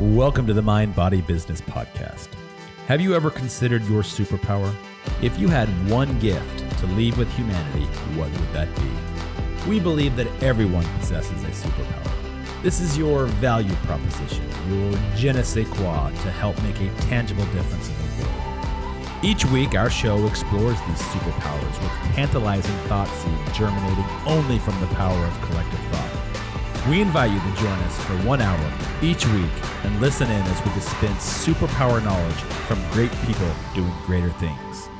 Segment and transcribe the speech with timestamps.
[0.00, 2.26] Welcome to the Mind Body Business Podcast.
[2.88, 4.74] Have you ever considered your superpower?
[5.22, 7.84] If you had one gift to leave with humanity,
[8.16, 9.70] what would that be?
[9.70, 12.62] We believe that everyone possesses a superpower.
[12.64, 17.46] This is your value proposition, your je ne sais quoi to help make a tangible
[17.52, 19.24] difference in the world.
[19.24, 24.88] Each week, our show explores these superpowers with tantalizing thought seeds germinating only from the
[24.88, 26.03] power of collective thought.
[26.90, 29.50] We invite you to join us for one hour each week
[29.84, 34.90] and listen in as we dispense superpower knowledge from great people doing greater things.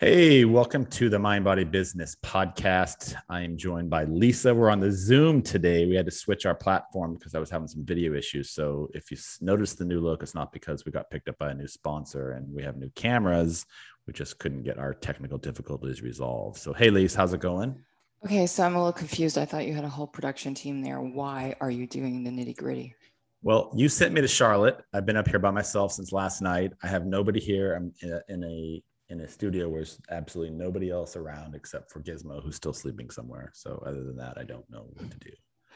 [0.00, 3.16] Hey, welcome to the Mind Body Business Podcast.
[3.28, 4.54] I am joined by Lisa.
[4.54, 5.86] We're on the Zoom today.
[5.86, 8.50] We had to switch our platform because I was having some video issues.
[8.50, 11.50] So if you notice the new look, it's not because we got picked up by
[11.50, 13.66] a new sponsor and we have new cameras
[14.08, 16.56] we just couldn't get our technical difficulties resolved.
[16.56, 17.78] So, hey, Lise, how's it going?
[18.24, 19.36] Okay, so I'm a little confused.
[19.36, 21.00] I thought you had a whole production team there.
[21.00, 22.94] Why are you doing the nitty gritty?
[23.42, 24.80] Well, you sent me to Charlotte.
[24.94, 26.72] I've been up here by myself since last night.
[26.82, 27.74] I have nobody here.
[27.74, 31.90] I'm in a, in a in a studio where there's absolutely nobody else around except
[31.90, 33.52] for Gizmo, who's still sleeping somewhere.
[33.54, 35.30] So, other than that, I don't know what to do.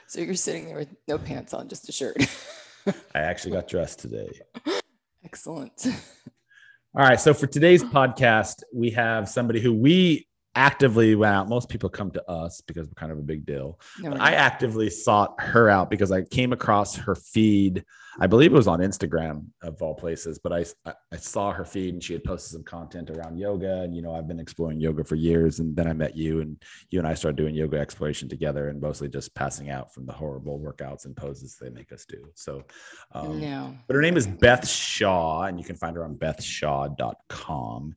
[0.06, 2.16] So you're sitting there with no pants on, just a shirt.
[3.14, 4.30] I actually got dressed today.
[5.24, 5.86] Excellent.
[6.94, 7.18] All right.
[7.18, 11.48] So for today's podcast, we have somebody who we actively went out.
[11.48, 13.80] Most people come to us because we're kind of a big deal.
[14.00, 17.86] No, I actively sought her out because I came across her feed
[18.20, 20.64] I believe it was on Instagram of all places, but I,
[21.12, 23.80] I saw her feed and she had posted some content around yoga.
[23.82, 25.60] And, you know, I've been exploring yoga for years.
[25.60, 28.80] And then I met you and you and I started doing yoga exploration together and
[28.80, 32.22] mostly just passing out from the horrible workouts and poses they make us do.
[32.34, 32.64] So,
[33.12, 33.74] um, no.
[33.86, 37.94] but her name is Beth Shaw and you can find her on bethshaw.com.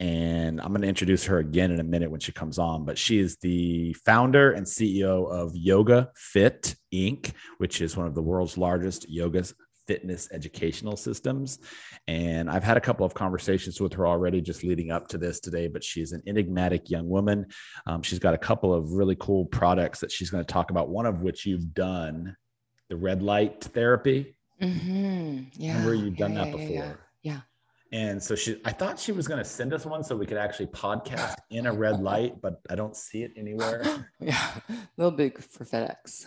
[0.00, 2.84] And I'm going to introduce her again in a minute when she comes on.
[2.84, 8.14] But she is the founder and CEO of Yoga Fit Inc., which is one of
[8.14, 9.44] the world's largest yoga
[9.88, 11.58] fitness educational systems.
[12.06, 15.40] And I've had a couple of conversations with her already just leading up to this
[15.40, 17.46] today, but she's an enigmatic young woman.
[17.86, 20.90] Um, she's got a couple of really cool products that she's going to talk about,
[20.90, 22.36] one of which you've done
[22.90, 24.36] the red light therapy.
[24.62, 25.44] Mm-hmm.
[25.54, 25.72] Yeah.
[25.72, 26.74] Remember you've done yeah, that yeah, before.
[26.74, 26.92] Yeah, yeah.
[27.90, 30.36] And so she, I thought she was going to send us one so we could
[30.36, 33.82] actually podcast in a red light, but I don't see it anywhere.
[34.20, 36.26] yeah, a little big for FedEx.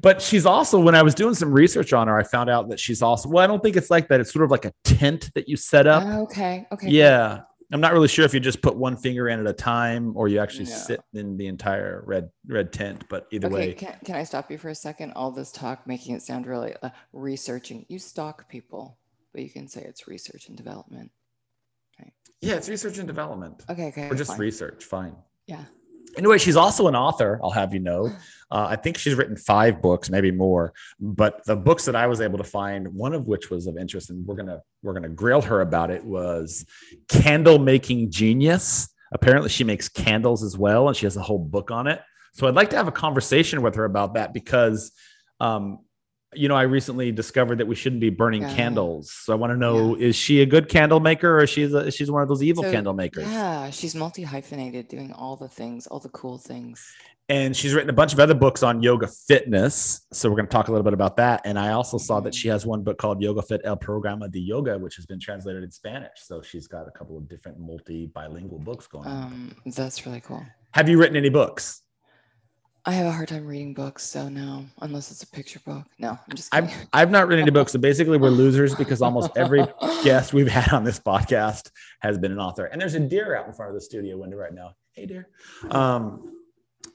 [0.00, 2.80] But she's also, when I was doing some research on her, I found out that
[2.80, 4.20] she's also, well, I don't think it's like that.
[4.20, 6.02] It's sort of like a tent that you set up.
[6.02, 6.66] Uh, okay.
[6.72, 6.88] Okay.
[6.88, 7.42] Yeah.
[7.72, 10.28] I'm not really sure if you just put one finger in at a time or
[10.28, 10.76] you actually yeah.
[10.76, 13.04] sit in the entire red red tent.
[13.08, 15.12] But either okay, way, can, can I stop you for a second?
[15.12, 17.86] All this talk making it sound really uh, researching.
[17.88, 18.98] You stalk people
[19.32, 21.10] but you can say it's research and development.
[21.98, 22.12] Okay.
[22.40, 23.62] Yeah, it's research and development.
[23.68, 24.08] Okay, okay.
[24.08, 24.40] Or just fine.
[24.40, 25.14] research, fine.
[25.46, 25.64] Yeah.
[26.16, 27.40] Anyway, she's also an author.
[27.42, 28.10] I'll have you know.
[28.52, 30.74] Uh, I think she's written five books, maybe more.
[31.00, 34.10] But the books that I was able to find, one of which was of interest,
[34.10, 36.66] and we're gonna we're gonna grill her about it, was
[37.08, 38.90] Candle Making Genius.
[39.10, 42.02] Apparently, she makes candles as well, and she has a whole book on it.
[42.34, 44.92] So I'd like to have a conversation with her about that because
[45.40, 45.78] um,
[46.34, 48.54] you know, I recently discovered that we shouldn't be burning yeah.
[48.54, 49.10] candles.
[49.10, 50.06] So I want to know: yeah.
[50.06, 52.72] is she a good candle maker, or she's a, she's one of those evil so,
[52.72, 53.26] candle makers?
[53.28, 56.84] Yeah, she's multi hyphenated, doing all the things, all the cool things.
[57.28, 60.06] And she's written a bunch of other books on yoga fitness.
[60.12, 61.40] So we're going to talk a little bit about that.
[61.44, 64.40] And I also saw that she has one book called Yoga Fit El Programa de
[64.40, 66.10] Yoga, which has been translated in Spanish.
[66.16, 69.72] So she's got a couple of different multi bilingual books going um, on.
[69.72, 70.44] That's really cool.
[70.72, 71.82] Have you written any books?
[72.84, 75.84] I have a hard time reading books, so no, unless it's a picture book.
[76.00, 76.50] No, I'm just.
[76.50, 76.68] Kidding.
[76.68, 79.64] I've I've not read any books, so basically we're losers because almost every
[80.02, 82.64] guest we've had on this podcast has been an author.
[82.64, 84.74] And there's a deer out in front of the studio window right now.
[84.94, 85.28] Hey, deer.
[85.70, 86.32] Um,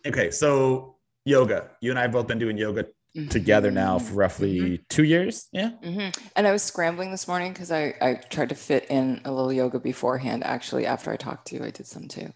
[0.05, 1.69] okay, so yoga.
[1.79, 2.83] You and I have both been doing yoga
[3.15, 3.29] mm-hmm.
[3.29, 4.83] together now for roughly mm-hmm.
[4.89, 5.47] two years.
[5.53, 5.71] Yeah.
[5.81, 6.21] Mm-hmm.
[6.35, 9.53] And I was scrambling this morning because I I tried to fit in a little
[9.53, 10.43] yoga beforehand.
[10.43, 12.33] Actually, after I talked to you, I did some too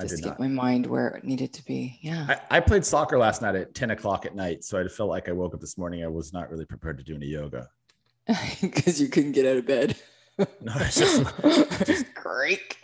[0.00, 0.40] just to get not.
[0.40, 1.98] my mind where it needed to be.
[2.00, 2.26] Yeah.
[2.28, 4.64] I, I, played soccer last night at 10 o'clock at night.
[4.64, 6.04] So I felt like I woke up this morning.
[6.04, 7.68] I was not really prepared to do any yoga.
[8.60, 9.96] Because you couldn't get out of bed.
[10.38, 12.76] no, it's just, just great.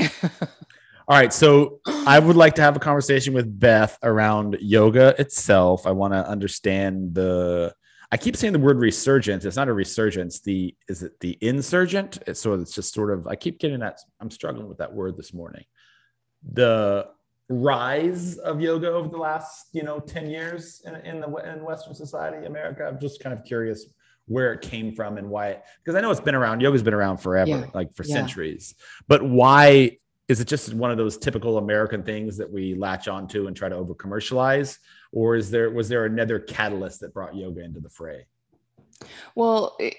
[1.08, 1.32] All right.
[1.32, 5.86] So I would like to have a conversation with Beth around yoga itself.
[5.86, 7.74] I want to understand the
[8.10, 9.44] I keep saying the word resurgence.
[9.44, 10.40] It's not a resurgence.
[10.40, 12.18] The is it the insurgent?
[12.26, 14.00] It's, so it's just sort of I keep getting that.
[14.20, 15.64] I'm struggling with that word this morning
[16.52, 17.08] the
[17.50, 21.94] rise of yoga over the last you know 10 years in, in the in western
[21.94, 23.86] society america i'm just kind of curious
[24.26, 27.16] where it came from and why because i know it's been around yoga's been around
[27.16, 27.64] forever yeah.
[27.72, 28.14] like for yeah.
[28.16, 28.74] centuries
[29.06, 29.96] but why
[30.28, 33.68] is it just one of those typical American things that we latch onto and try
[33.68, 34.78] to over commercialize,
[35.10, 38.26] or is there was there another catalyst that brought yoga into the fray?
[39.34, 39.94] Well, it,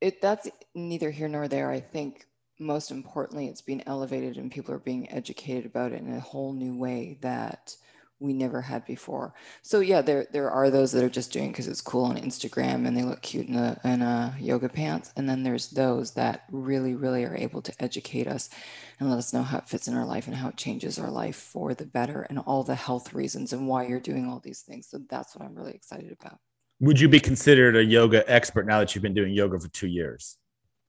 [0.00, 1.70] it that's neither here nor there.
[1.70, 2.26] I think
[2.58, 6.52] most importantly, it's being elevated and people are being educated about it in a whole
[6.52, 7.76] new way that
[8.20, 9.32] we never had before.
[9.62, 12.86] So yeah, there there are those that are just doing because it's cool on Instagram
[12.86, 16.44] and they look cute in a in a yoga pants, and then there's those that
[16.50, 18.50] really really are able to educate us
[18.98, 21.10] and let us know how it fits in our life and how it changes our
[21.10, 24.62] life for the better and all the health reasons and why you're doing all these
[24.62, 24.88] things.
[24.88, 26.38] So that's what I'm really excited about.
[26.80, 29.88] Would you be considered a yoga expert now that you've been doing yoga for two
[29.88, 30.36] years?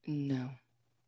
[0.06, 0.50] No.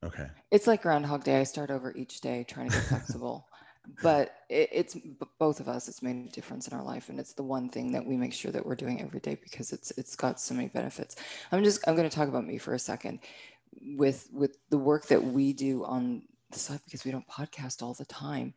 [0.03, 0.27] Okay.
[0.49, 1.39] It's like Groundhog Day.
[1.39, 3.47] I start over each day trying to get flexible
[4.01, 4.97] but it, it's
[5.39, 7.91] both of us it's made a difference in our life and it's the one thing
[7.91, 10.67] that we make sure that we're doing every day because it's it's got so many
[10.67, 11.15] benefits
[11.51, 13.19] i'm just i'm going to talk about me for a second
[13.95, 16.21] with with the work that we do on
[16.51, 18.53] the side because we don't podcast all the time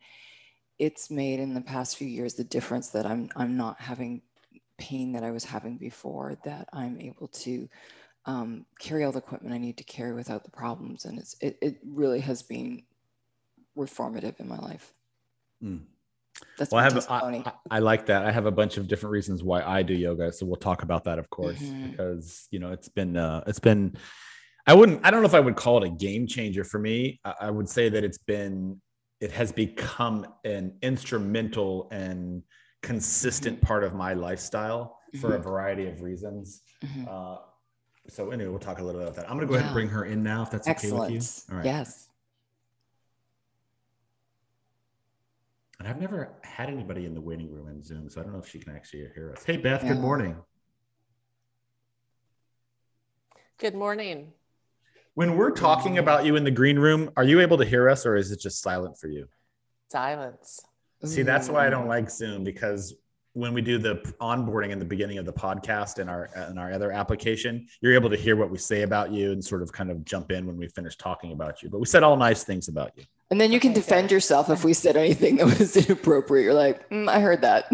[0.77, 4.21] it's made in the past few years the difference that i'm i'm not having
[4.77, 7.67] pain that i was having before that i'm able to
[8.27, 11.57] um, carry all the equipment i need to carry without the problems and it's it,
[11.61, 12.83] it really has been
[13.77, 14.93] reformative in my life
[15.63, 15.81] Mm.
[16.57, 18.25] That's well, I have I, I, like that.
[18.25, 21.05] I have a bunch of different reasons why I do yoga, so we'll talk about
[21.05, 21.91] that, of course, mm-hmm.
[21.91, 23.95] because you know it's been uh, it's been.
[24.67, 25.05] I wouldn't.
[25.05, 27.21] I don't know if I would call it a game changer for me.
[27.23, 28.81] I, I would say that it's been.
[29.21, 32.43] It has become an instrumental and
[32.81, 33.67] consistent mm-hmm.
[33.67, 35.21] part of my lifestyle mm-hmm.
[35.21, 35.49] for a mm-hmm.
[35.49, 36.63] variety of reasons.
[36.83, 37.05] Mm-hmm.
[37.09, 37.37] Uh,
[38.07, 39.29] so anyway, we'll talk a little bit about that.
[39.29, 39.59] I'm going to go yeah.
[39.59, 41.05] ahead and bring her in now, if that's Excellent.
[41.05, 41.53] okay with you.
[41.53, 41.65] All right.
[41.65, 42.09] Yes.
[45.79, 48.39] And I've never had anybody in the waiting room in Zoom, so I don't know
[48.39, 49.43] if she can actually hear us.
[49.43, 49.93] Hey, Beth, yeah.
[49.93, 50.35] good morning.
[53.57, 54.31] Good morning.
[55.15, 58.05] When we're talking about you in the green room, are you able to hear us
[58.05, 59.27] or is it just silent for you?
[59.89, 60.59] Silence.
[61.03, 62.95] See, that's why I don't like Zoom because
[63.35, 66.71] when we do the onboarding in the beginning of the podcast and our in our
[66.71, 69.91] other application, you're able to hear what we say about you and sort of kind
[69.91, 71.69] of jump in when we finish talking about you.
[71.69, 73.03] But we said all nice things about you.
[73.31, 76.45] And then you can defend yourself if we said anything that was inappropriate.
[76.45, 77.69] You're like, mm, I heard that.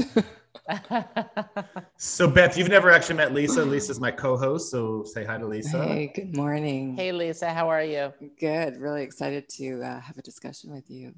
[1.98, 3.64] so Beth, you've never actually met Lisa.
[3.64, 5.84] Lisa's my co-host, so say hi to Lisa.
[5.84, 6.96] Hey, good morning.
[6.96, 8.12] Hey, Lisa, how are you?
[8.40, 8.78] Good.
[8.78, 11.14] Really excited to uh, have a discussion with you.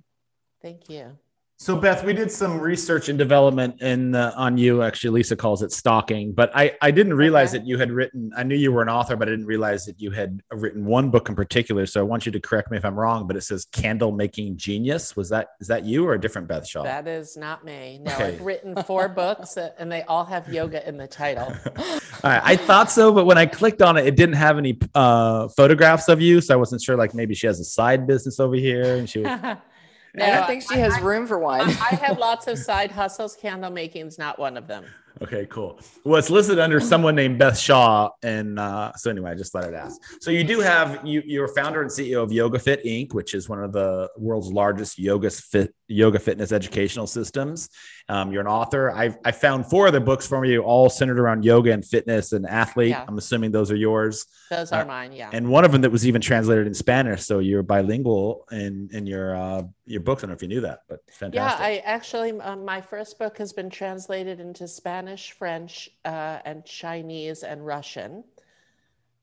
[0.62, 1.18] Thank you.
[1.58, 4.82] So Beth, we did some research and development in uh, on you.
[4.82, 7.60] Actually, Lisa calls it stalking, but I I didn't realize okay.
[7.60, 8.32] that you had written.
[8.36, 11.10] I knew you were an author, but I didn't realize that you had written one
[11.10, 11.86] book in particular.
[11.86, 14.58] So I want you to correct me if I'm wrong, but it says "Candle Making
[14.58, 16.84] Genius." Was that is that you or a different Beth Shaw?
[16.84, 18.00] That is not me.
[18.02, 18.34] No, okay.
[18.34, 21.48] I've written four books, uh, and they all have yoga in the title.
[21.78, 24.78] all right, I thought so, but when I clicked on it, it didn't have any
[24.96, 26.98] uh, photographs of you, so I wasn't sure.
[26.98, 29.40] Like maybe she has a side business over here, and she was.
[30.16, 31.62] No, I don't think she has room for one.
[31.62, 33.36] I have lots of side hustles.
[33.36, 34.86] Candle making is not one of them.
[35.22, 35.80] Okay, cool.
[36.04, 39.64] Well, it's listed under someone named Beth Shaw, and uh, so anyway, I just let
[39.64, 40.02] it ask.
[40.22, 43.48] So you do have you you're founder and CEO of Yoga Fit Inc., which is
[43.48, 47.70] one of the world's largest yoga fit yoga fitness educational systems.
[48.10, 48.92] Um, you're an author.
[48.92, 52.46] I've I found four other books from you, all centered around yoga and fitness and
[52.46, 52.90] athlete.
[52.90, 53.06] Yeah.
[53.08, 54.26] I'm assuming those are yours.
[54.50, 55.30] Those are uh, mine, yeah.
[55.32, 59.08] And one of them that was even translated in Spanish, so you're bilingual in in
[59.08, 60.24] your uh, your books.
[60.24, 61.60] I don't know if you knew that, but fantastic.
[61.60, 66.66] Yeah, I actually um, my first book has been translated into Spanish, French, uh, and
[66.66, 68.26] Chinese and Russian.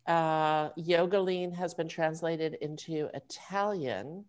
[0.07, 4.25] Uh, Yoga Lean has been translated into Italian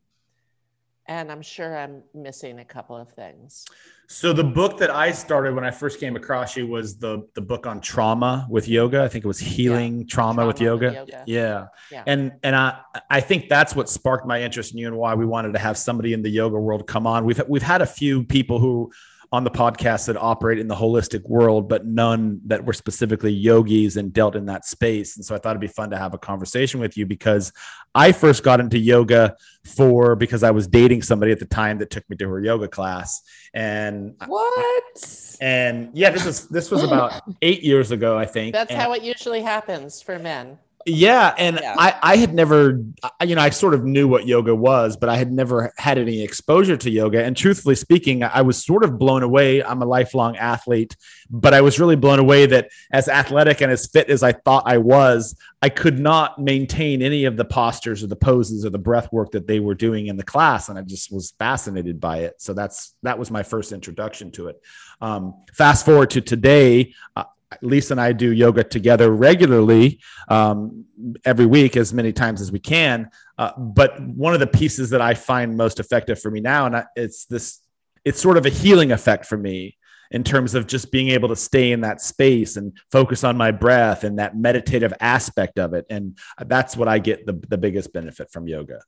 [1.08, 3.66] and I'm sure I'm missing a couple of things.
[4.08, 7.42] So the book that I started when I first came across you was the the
[7.42, 9.04] book on trauma with yoga.
[9.04, 10.06] I think it was healing yeah.
[10.08, 10.86] trauma, trauma, with, yoga.
[10.88, 11.24] with yoga.
[11.26, 11.68] Yeah.
[11.92, 12.04] yeah.
[12.06, 15.26] And and I I think that's what sparked my interest in you and why we
[15.26, 17.26] wanted to have somebody in the yoga world come on.
[17.26, 18.92] We've we've had a few people who
[19.34, 23.96] on the podcast that operate in the holistic world, but none that were specifically yogis
[23.96, 25.16] and dealt in that space.
[25.16, 27.54] And so I thought it'd be fun to have a conversation with you because
[27.96, 31.90] I first got into yoga for because I was dating somebody at the time that
[31.90, 33.22] took me to her yoga class.
[33.54, 35.38] And what?
[35.40, 38.54] And yeah, this was this was about eight years ago, I think.
[38.54, 40.58] That's and, how it usually happens for men.
[40.86, 41.76] Yeah, and yeah.
[41.78, 42.84] I I had never
[43.26, 46.22] you know I sort of knew what yoga was, but I had never had any
[46.22, 47.24] exposure to yoga.
[47.24, 49.64] And truthfully speaking, I was sort of blown away.
[49.64, 50.96] I'm a lifelong athlete,
[51.30, 54.64] but I was really blown away that as athletic and as fit as I thought
[54.66, 58.80] I was, I could not maintain any of the postures or the poses or the
[58.80, 62.20] breath work that they were doing in the class, and I just was fascinated by
[62.20, 62.42] it.
[62.42, 64.62] So that's that was my first introduction to it.
[65.02, 66.94] Um, fast forward to today.
[67.16, 67.26] Uh,
[67.62, 70.86] Lisa and I do yoga together regularly um,
[71.26, 73.10] every week, as many times as we can.
[73.38, 76.76] Uh, but one of the pieces that I find most effective for me now, and
[76.76, 77.60] I, it's this,
[78.06, 79.78] it's sort of a healing effect for me
[80.12, 83.52] in terms of just being able to stay in that space and focus on my
[83.52, 85.86] breath and that meditative aspect of it.
[85.90, 88.82] And that's what I get the, the biggest benefit from yoga.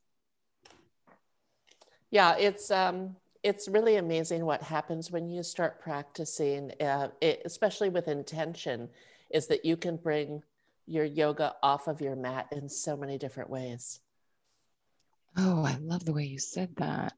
[2.10, 7.90] Yeah, it's um, it's really amazing what happens when you start practicing, uh, it, especially
[7.90, 8.88] with intention,
[9.30, 10.42] is that you can bring
[10.86, 14.00] your yoga off of your mat in so many different ways.
[15.36, 17.12] Oh, I love the way you said that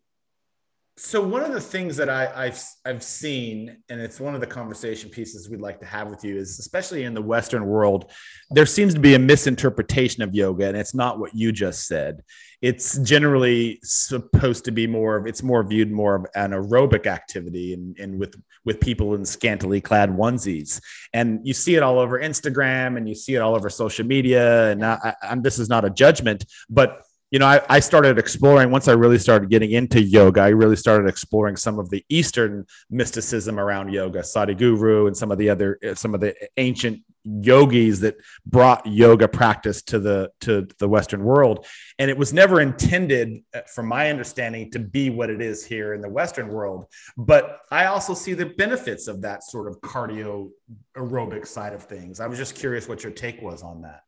[0.99, 4.47] so one of the things that I, have I've seen, and it's one of the
[4.47, 8.11] conversation pieces we'd like to have with you, is especially in the Western world,
[8.51, 12.23] there seems to be a misinterpretation of yoga, and it's not what you just said.
[12.63, 17.75] It's generally supposed to be more of it's more viewed more of an aerobic activity,
[17.75, 18.35] and, and with
[18.65, 20.81] with people in scantily clad onesies,
[21.13, 24.71] and you see it all over Instagram, and you see it all over social media.
[24.71, 27.03] And I, I, this is not a judgment, but
[27.37, 30.41] you know, I, I, started exploring once I really started getting into yoga.
[30.41, 35.37] I really started exploring some of the Eastern mysticism around yoga, Sadhguru, and some of
[35.37, 38.17] the other some of the ancient yogis that
[38.47, 41.67] brought yoga practice to the to the Western world.
[41.99, 45.93] And it was never intended, uh, from my understanding, to be what it is here
[45.93, 46.87] in the Western world.
[47.19, 50.49] But I also see the benefits of that sort of cardio
[50.97, 52.19] aerobic side of things.
[52.19, 54.06] I was just curious what your take was on that.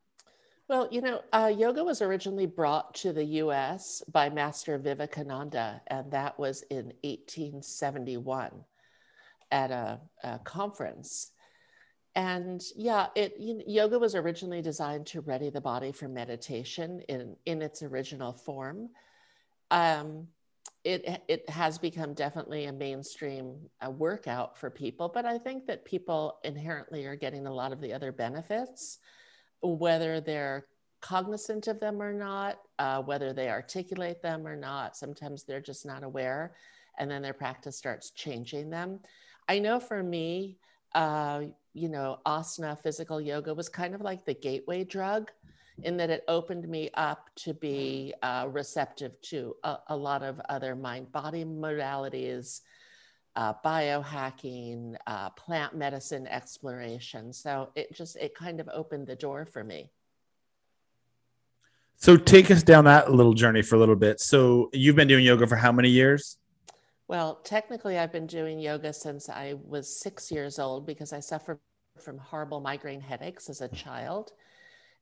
[0.68, 6.10] Well, you know, uh, yoga was originally brought to the US by Master Vivekananda, and
[6.10, 8.50] that was in 1871
[9.50, 11.32] at a, a conference.
[12.14, 17.00] And yeah, it you know, yoga was originally designed to ready the body for meditation
[17.08, 18.90] in, in its original form.
[19.70, 20.28] Um,
[20.84, 25.86] it, it has become definitely a mainstream uh, workout for people, but I think that
[25.86, 28.98] people inherently are getting a lot of the other benefits
[29.62, 30.66] whether they're
[31.00, 34.96] cognizant of them or not, uh, whether they articulate them or not.
[34.96, 36.54] Sometimes they're just not aware,
[36.98, 39.00] and then their practice starts changing them.
[39.48, 40.58] I know for me,
[40.94, 41.42] uh,
[41.74, 45.30] you know, asana physical yoga was kind of like the gateway drug
[45.84, 50.40] in that it opened me up to be uh, receptive to a, a, lot of
[50.48, 52.62] other mind body modalities.
[53.38, 57.32] Uh, biohacking, uh, plant medicine exploration.
[57.32, 59.92] So it just, it kind of opened the door for me.
[61.94, 64.18] So take us down that little journey for a little bit.
[64.18, 66.38] So you've been doing yoga for how many years?
[67.06, 71.60] Well, technically, I've been doing yoga since I was six years old because I suffered
[72.02, 74.32] from horrible migraine headaches as a child.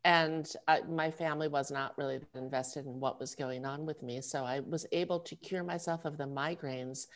[0.05, 4.21] And I, my family was not really invested in what was going on with me.
[4.21, 7.07] So I was able to cure myself of the migraines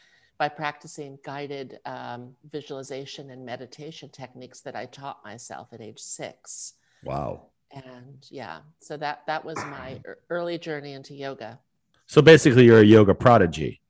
[0.41, 6.73] by practicing guided um, visualization and meditation techniques that I taught myself at age six.
[7.05, 7.43] Wow.
[7.73, 11.59] And yeah, so that that was my early journey into yoga.
[12.07, 13.83] So basically, you're a yoga prodigy.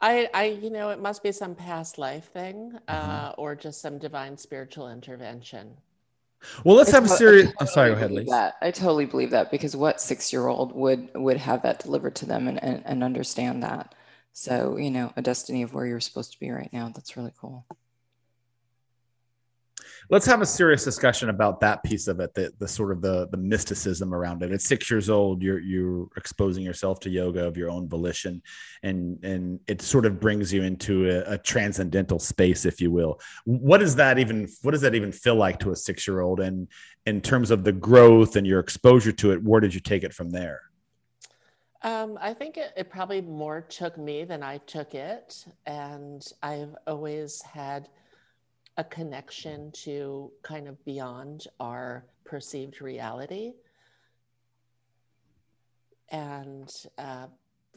[0.00, 3.40] I, I, you know, it must be some past life thing, uh, mm-hmm.
[3.40, 5.76] or just some divine spiritual intervention.
[6.64, 7.52] Well, let's I have to- a serious.
[7.60, 7.90] I'm sorry.
[7.90, 8.54] Go ahead, Lisa.
[8.62, 12.26] I totally believe that because what six year old would would have that delivered to
[12.26, 13.94] them and, and, and understand that.
[14.38, 16.92] So, you know, a destiny of where you're supposed to be right now.
[16.94, 17.64] That's really cool.
[20.10, 23.28] Let's have a serious discussion about that piece of it, the, the sort of the,
[23.28, 24.52] the mysticism around it.
[24.52, 28.42] At six years old, you're you're exposing yourself to yoga of your own volition,
[28.82, 33.18] and and it sort of brings you into a, a transcendental space, if you will.
[33.46, 36.40] What does that even what does that even feel like to a six year old?
[36.40, 36.68] And
[37.06, 40.12] in terms of the growth and your exposure to it, where did you take it
[40.12, 40.65] from there?
[41.86, 45.46] Um, I think it, it, probably more took me than I took it.
[45.66, 47.88] And I've always had
[48.76, 53.52] a connection to kind of beyond our perceived reality.
[56.10, 57.28] And, uh,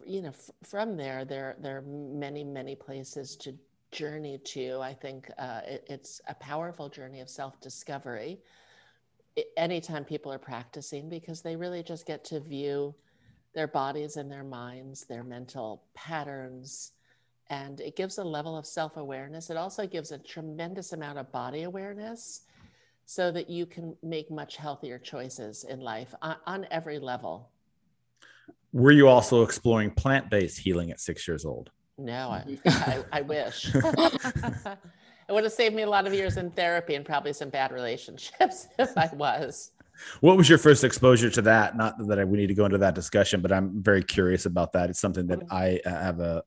[0.03, 3.53] you know, f- from there, there, there are many, many places to
[3.91, 4.79] journey to.
[4.81, 8.39] I think uh, it, it's a powerful journey of self discovery
[9.55, 12.95] anytime people are practicing because they really just get to view
[13.53, 16.91] their bodies and their minds, their mental patterns.
[17.49, 19.49] And it gives a level of self awareness.
[19.49, 22.41] It also gives a tremendous amount of body awareness
[23.05, 27.49] so that you can make much healthier choices in life on, on every level.
[28.71, 31.71] Were you also exploring plant based healing at six years old?
[31.97, 32.69] No, I, mm-hmm.
[33.13, 33.73] I, I wish.
[35.29, 37.71] it would have saved me a lot of years in therapy and probably some bad
[37.71, 39.71] relationships if I was.
[40.21, 41.77] What was your first exposure to that?
[41.77, 44.73] Not that I, we need to go into that discussion, but I'm very curious about
[44.73, 44.89] that.
[44.89, 46.43] It's something that I have a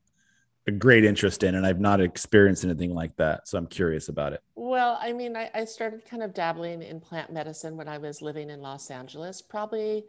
[0.69, 3.49] a great interest in, and I've not experienced anything like that.
[3.49, 4.43] So I'm curious about it.
[4.55, 8.23] Well, I mean, I, I started kind of dabbling in plant medicine when I was
[8.23, 10.05] living in Los Angeles, probably,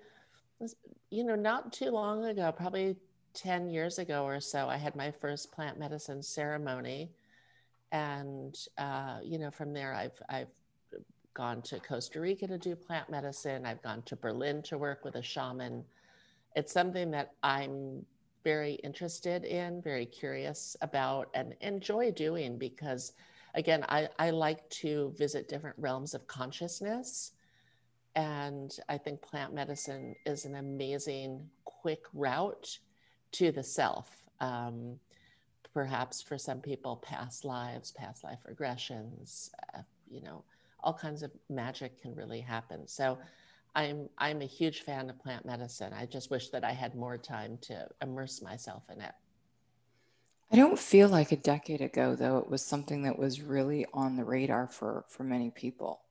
[1.09, 2.95] you know, not too long ago, probably
[3.33, 4.69] 10 years ago or so.
[4.69, 7.11] I had my first plant medicine ceremony.
[7.91, 10.51] And, uh, you know, from there, I've, I've
[11.33, 13.65] gone to Costa Rica to do plant medicine.
[13.65, 15.83] I've gone to Berlin to work with a shaman.
[16.55, 18.05] It's something that I'm
[18.43, 23.13] very interested in, very curious about, and enjoy doing because,
[23.55, 27.31] again, I, I like to visit different realms of consciousness.
[28.15, 32.79] And I think plant medicine is an amazing, quick route
[33.33, 34.29] to the self.
[34.39, 34.99] Um,
[35.73, 40.43] perhaps for some people, past lives, past life regressions, uh, you know,
[40.83, 42.87] all kinds of magic can really happen.
[42.87, 43.17] So,
[43.75, 45.93] I'm I'm a huge fan of plant medicine.
[45.93, 49.13] I just wish that I had more time to immerse myself in it.
[50.51, 54.15] I don't feel like a decade ago though it was something that was really on
[54.15, 56.01] the radar for for many people.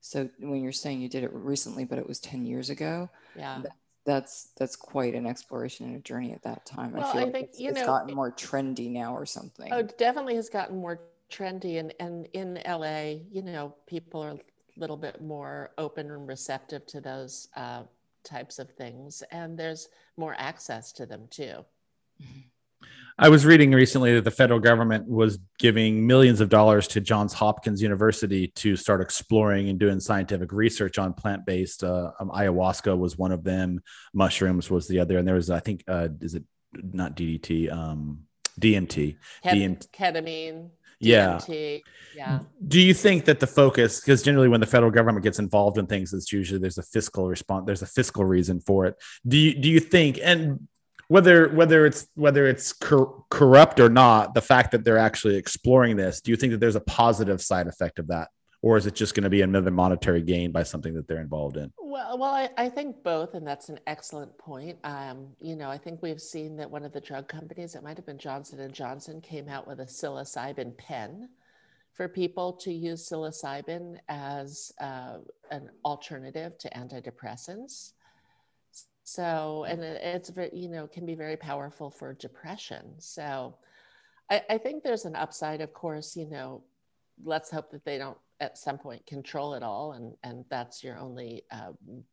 [0.00, 3.60] So when you're saying you did it recently but it was 10 years ago, yeah.
[3.62, 3.72] That,
[4.04, 6.90] that's that's quite an exploration and a journey at that time.
[6.90, 9.72] Well, I feel I like think, it's, you it's gotten more trendy now or something.
[9.72, 10.98] Oh, definitely has gotten more
[11.32, 14.38] trendy and and in LA, you know, people are a
[14.76, 17.82] little bit more open and receptive to those uh,
[18.24, 21.64] types of things, and there's more access to them too.
[23.18, 27.34] I was reading recently that the federal government was giving millions of dollars to Johns
[27.34, 31.84] Hopkins University to start exploring and doing scientific research on plant based.
[31.84, 33.80] Uh, um, ayahuasca was one of them,
[34.14, 38.20] mushrooms was the other, and there was, I think, uh, is it not DDT, um,
[38.58, 39.90] DMT, Ket- DMT.
[39.90, 40.70] ketamine
[41.02, 41.40] yeah.
[42.14, 42.40] Yeah.
[42.68, 45.86] Do you think that the focus because generally when the federal government gets involved in
[45.86, 48.96] things it's usually there's a fiscal response there's a fiscal reason for it.
[49.26, 50.68] Do you do you think and
[51.08, 55.96] whether whether it's whether it's cor- corrupt or not the fact that they're actually exploring
[55.96, 58.28] this do you think that there's a positive side effect of that
[58.62, 61.56] or is it just going to be another monetary gain by something that they're involved
[61.56, 61.72] in?
[61.78, 64.78] Well, well, I, I think both, and that's an excellent point.
[64.84, 67.96] Um, you know, I think we've seen that one of the drug companies, it might
[67.96, 71.28] have been Johnson and Johnson, came out with a psilocybin pen
[71.92, 75.18] for people to use psilocybin as uh,
[75.50, 77.92] an alternative to antidepressants.
[79.02, 82.94] So, and it's very, you know, can be very powerful for depression.
[82.98, 83.56] So,
[84.30, 86.16] I, I think there's an upside, of course.
[86.16, 86.62] You know,
[87.24, 90.98] let's hope that they don't at some point control it all and and that's your
[90.98, 91.70] only uh,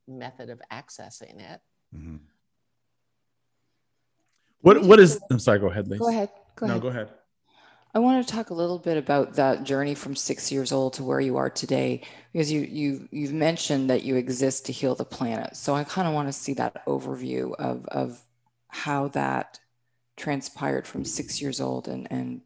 [0.07, 1.59] method of accessing it.
[1.95, 2.17] Mm-hmm.
[4.61, 5.99] what what is i'm sorry go ahead Lise.
[5.99, 6.81] go ahead go no, ahead.
[6.83, 7.09] go ahead.
[7.91, 11.03] I want to talk a little bit about that journey from six years old to
[11.03, 15.05] where you are today because you you you've mentioned that you exist to heal the
[15.05, 15.57] planet.
[15.57, 18.21] So i kind of want to see that overview of of
[18.67, 19.59] how that
[20.15, 22.41] transpired from six years old and and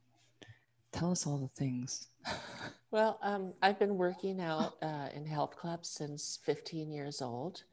[0.93, 2.07] tell us all the things
[2.93, 7.63] Well, um, I've been working out uh, in health clubs since 15 years old.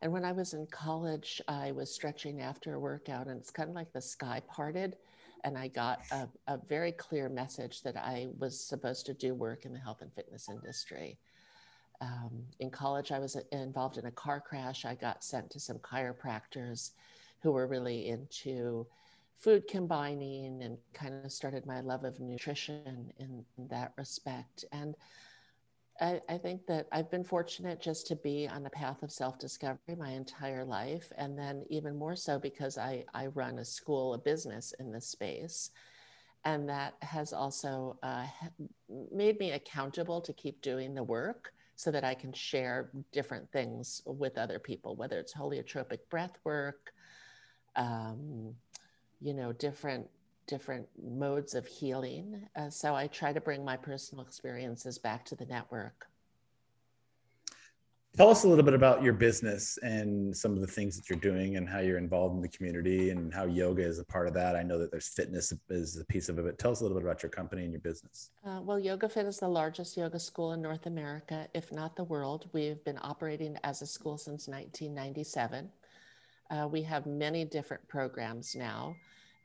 [0.00, 3.68] And when I was in college, I was stretching after a workout, and it's kind
[3.68, 4.94] of like the sky parted.
[5.42, 9.64] And I got a, a very clear message that I was supposed to do work
[9.64, 11.18] in the health and fitness industry.
[12.00, 14.84] Um, in college, I was involved in a car crash.
[14.84, 16.92] I got sent to some chiropractors
[17.40, 18.86] who were really into
[19.40, 24.64] food combining and kind of started my love of nutrition in, that respect.
[24.70, 24.94] And
[26.00, 29.38] I, I, think that I've been fortunate just to be on the path of self
[29.38, 31.10] discovery my entire life.
[31.16, 35.06] And then, even more so, because I, I run a school, a business in this
[35.06, 35.70] space.
[36.44, 38.26] And that has also uh,
[39.12, 44.02] made me accountable to keep doing the work so that I can share different things
[44.06, 46.92] with other people, whether it's holotropic breath work,
[47.76, 48.54] um,
[49.20, 50.08] you know different
[50.46, 52.42] different modes of healing.
[52.56, 56.06] Uh, so i try to bring my personal experiences back to the network.
[58.16, 61.20] Tell us a little bit about your business and some of the things that you're
[61.20, 64.34] doing and how you're involved in the community and how yoga is a part of
[64.34, 64.56] that.
[64.56, 66.98] I know that there's fitness is a piece of it but tell us a little
[66.98, 68.30] bit about your company and your business.
[68.44, 72.04] Uh, well yoga fit is the largest yoga school in north america if not the
[72.04, 72.48] world.
[72.52, 75.70] We've been operating as a school since 1997
[76.50, 78.96] uh, we have many different programs now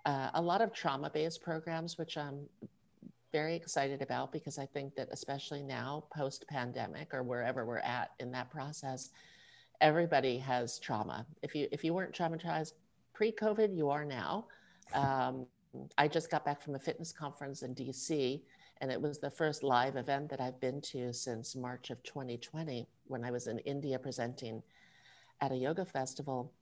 [0.06, 2.48] uh, a lot of trauma based programs, which I'm
[3.32, 8.12] very excited about because I think that, especially now, post pandemic or wherever we're at
[8.20, 9.10] in that process,
[9.82, 11.26] everybody has trauma.
[11.42, 12.74] If you, if you weren't traumatized
[13.14, 14.48] pre COVID, you are now.
[14.94, 15.48] Um,
[15.98, 18.40] I just got back from a fitness conference in DC,
[18.82, 22.88] and it was the first live event that I've been to since March of 2020
[23.08, 24.62] when I was in India presenting
[25.42, 26.54] at a yoga festival.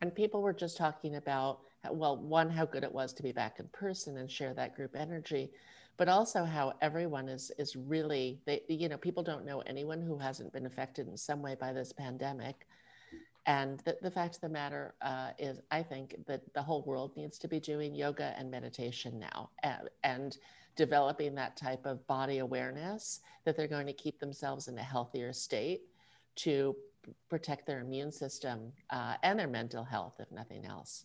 [0.00, 3.58] And people were just talking about well, one, how good it was to be back
[3.60, 5.50] in person and share that group energy,
[5.96, 10.18] but also how everyone is is really they you know people don't know anyone who
[10.18, 12.66] hasn't been affected in some way by this pandemic.
[13.46, 17.14] And the, the fact of the matter uh, is i think that the whole world
[17.14, 20.38] needs to be doing yoga and meditation now and, and
[20.76, 25.32] developing that type of body awareness that they're going to keep themselves in a healthier
[25.32, 25.82] state
[26.36, 26.74] to
[27.28, 31.04] protect their immune system uh, and their mental health if nothing else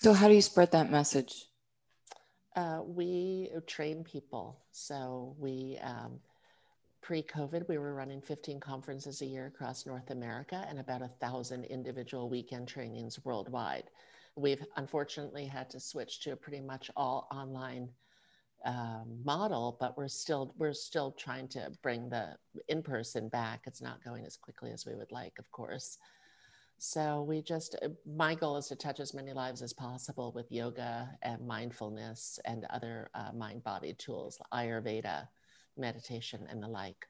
[0.00, 1.46] so how do you spread that message
[2.54, 4.58] uh, we train people.
[4.72, 6.20] So we, um,
[7.00, 11.64] pre-COVID, we were running 15 conferences a year across North America and about a thousand
[11.64, 13.84] individual weekend trainings worldwide.
[14.36, 17.88] We've unfortunately had to switch to pretty much all online
[18.64, 22.36] um, model, but we're still we're still trying to bring the
[22.68, 23.62] in-person back.
[23.66, 25.98] It's not going as quickly as we would like, of course.
[26.84, 30.50] So we just, uh, my goal is to touch as many lives as possible with
[30.50, 35.28] yoga and mindfulness and other uh, mind body tools, Ayurveda,
[35.76, 37.06] meditation, and the like.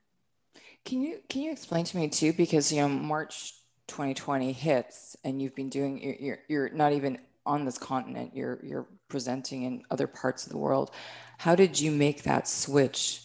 [0.85, 2.35] Can you can you explain to me too?
[2.35, 3.55] Because you know March
[3.89, 8.33] 2020 hits, and you've been doing you're, you're not even on this continent.
[8.35, 10.91] You're you're presenting in other parts of the world.
[11.39, 13.23] How did you make that switch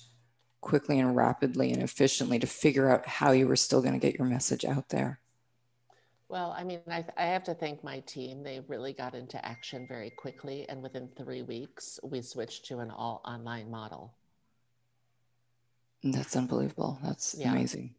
[0.62, 4.17] quickly and rapidly and efficiently to figure out how you were still going to get
[4.17, 5.19] your message out there?
[6.30, 8.43] Well, I mean, I, I, have to thank my team.
[8.43, 10.67] They really got into action very quickly.
[10.67, 14.13] And within three weeks, we switched to an all online model.
[16.03, 16.99] That's unbelievable.
[17.01, 17.51] That's yeah.
[17.51, 17.95] amazing.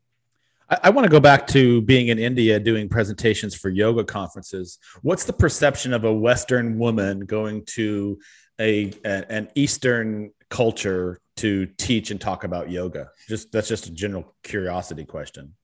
[0.69, 4.79] I, I want to go back to being in India doing presentations for yoga conferences.
[5.03, 8.19] What's the perception of a Western woman going to
[8.61, 13.11] a, a an Eastern culture to teach and talk about yoga?
[13.29, 15.55] Just that's just a general curiosity question.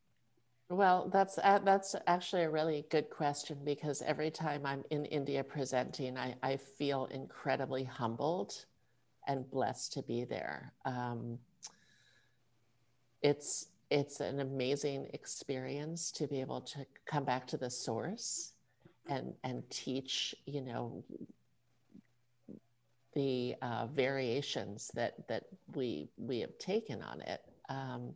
[0.70, 5.44] Well, that's uh, that's actually a really good question because every time I'm in India
[5.44, 8.64] presenting, I, I feel incredibly humbled
[9.26, 10.72] and blessed to be there.
[10.84, 11.38] Um,
[13.22, 18.52] it's it's an amazing experience to be able to come back to the source
[19.08, 21.04] and and teach, you know,
[23.14, 25.44] the uh, variations that that
[25.74, 27.40] we we have taken on it.
[27.68, 28.14] Um,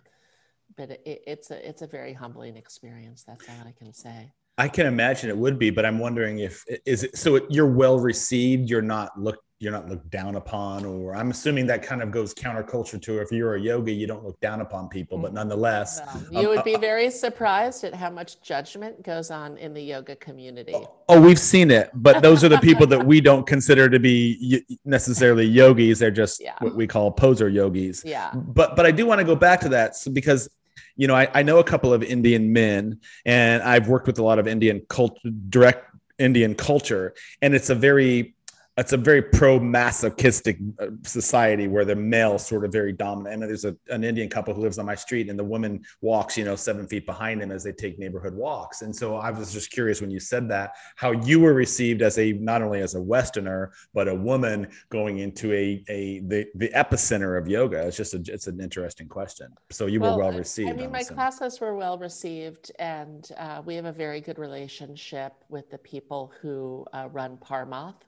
[0.77, 3.25] but it, it's a it's a very humbling experience.
[3.25, 4.33] That's all I can say.
[4.57, 7.73] I can imagine it would be, but I'm wondering if is it so it, you're
[7.73, 8.69] well received.
[8.69, 12.33] You're not looked you're not looked down upon, or I'm assuming that kind of goes
[12.33, 15.35] counterculture to if you're a yogi, you don't look down upon people, but mm.
[15.35, 19.75] nonetheless, you um, would be uh, very surprised at how much judgment goes on in
[19.75, 20.75] the yoga community.
[20.75, 23.99] Oh, oh we've seen it, but those are the people that we don't consider to
[23.99, 25.99] be necessarily yogis.
[25.99, 26.55] They're just yeah.
[26.61, 28.05] what we call poser yogis.
[28.05, 28.33] Yeah.
[28.35, 30.49] But but I do want to go back to that so because
[30.95, 34.25] you know, I, I know a couple of Indian men, and I've worked with a
[34.25, 38.35] lot of Indian culture, direct Indian culture, and it's a very
[38.79, 43.35] it's a very pro masochistic uh, society where the male sort of very dominant.
[43.35, 46.39] And there's a, an Indian couple who lives on my street, and the woman walks,
[46.39, 48.83] you know, seven feet behind him as they take neighborhood walks.
[48.83, 52.19] And so I was just curious when you said that, how you were received as
[52.19, 56.69] a not only as a Westerner but a woman going into a a the, the
[56.69, 57.87] epicenter of yoga.
[57.87, 59.49] It's just a, it's an interesting question.
[59.71, 60.71] So you well, were well received.
[60.71, 65.33] I mean, my classes were well received, and uh, we have a very good relationship
[65.49, 68.08] with the people who uh, run Parmarth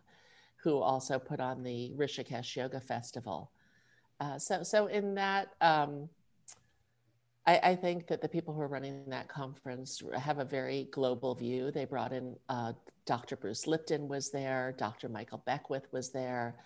[0.62, 3.50] who also put on the Rishikesh Yoga Festival.
[4.20, 6.08] Uh, so, so in that, um,
[7.46, 11.34] I, I, think that the people who are running that conference have a very global
[11.34, 11.70] view.
[11.70, 12.74] They brought in uh,
[13.06, 13.36] Dr.
[13.36, 15.08] Bruce Lipton was there, Dr.
[15.08, 16.56] Michael Beckwith was there.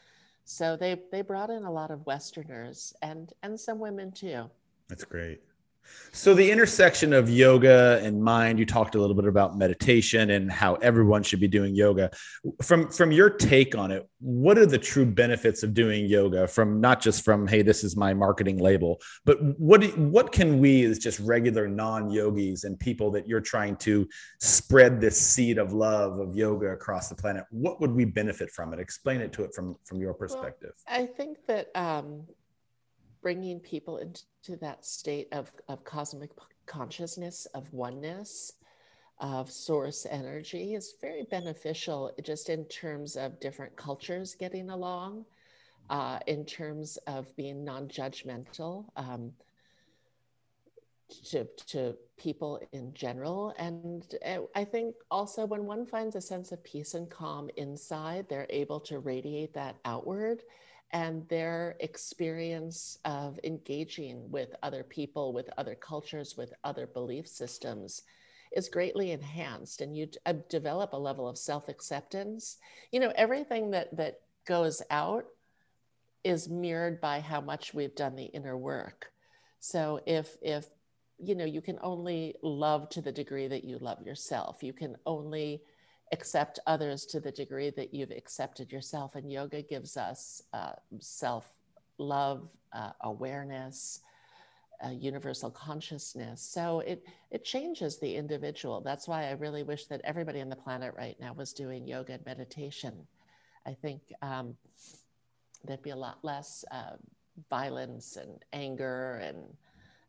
[0.44, 4.50] So they they brought in a lot of Westerners and and some women too.
[4.88, 5.40] That's great.
[6.14, 10.50] So the intersection of yoga and mind, you talked a little bit about meditation and
[10.50, 12.12] how everyone should be doing yoga.
[12.62, 16.80] From from your take on it, what are the true benefits of doing yoga from
[16.80, 21.00] not just from hey this is my marketing label, but what what can we as
[21.00, 26.36] just regular non-yogis and people that you're trying to spread this seed of love of
[26.36, 28.78] yoga across the planet, what would we benefit from it?
[28.78, 30.74] Explain it to it from from your perspective.
[30.88, 32.24] Well, I think that um
[33.24, 36.28] bringing people into that state of, of cosmic
[36.66, 38.52] consciousness, of oneness,
[39.18, 45.24] of source energy is very beneficial just in terms of different cultures getting along,
[45.88, 48.84] uh, in terms of being non judgmental.
[48.94, 49.32] Um,
[51.30, 53.54] to, to people in general.
[53.58, 58.26] And uh, I think also when one finds a sense of peace and calm inside,
[58.28, 60.42] they're able to radiate that outward
[60.92, 68.02] and their experience of engaging with other people, with other cultures, with other belief systems
[68.52, 69.80] is greatly enhanced.
[69.80, 72.58] And you uh, develop a level of self-acceptance.
[72.92, 75.24] You know everything that that goes out
[76.22, 79.10] is mirrored by how much we've done the inner work.
[79.60, 80.66] So if if
[81.18, 84.62] you know you can only love to the degree that you love yourself.
[84.62, 85.62] You can only
[86.14, 91.52] accept others to the degree that you've accepted yourself and yoga gives us uh, self
[91.98, 94.00] love uh, awareness
[94.84, 96.40] uh, universal consciousness.
[96.42, 98.80] So it it changes the individual.
[98.80, 102.14] That's why i really wish that everybody on the planet right now was doing yoga
[102.14, 102.94] and meditation.
[103.66, 104.56] I think um,
[105.64, 106.96] there'd be a lot less uh,
[107.50, 109.38] violence and anger and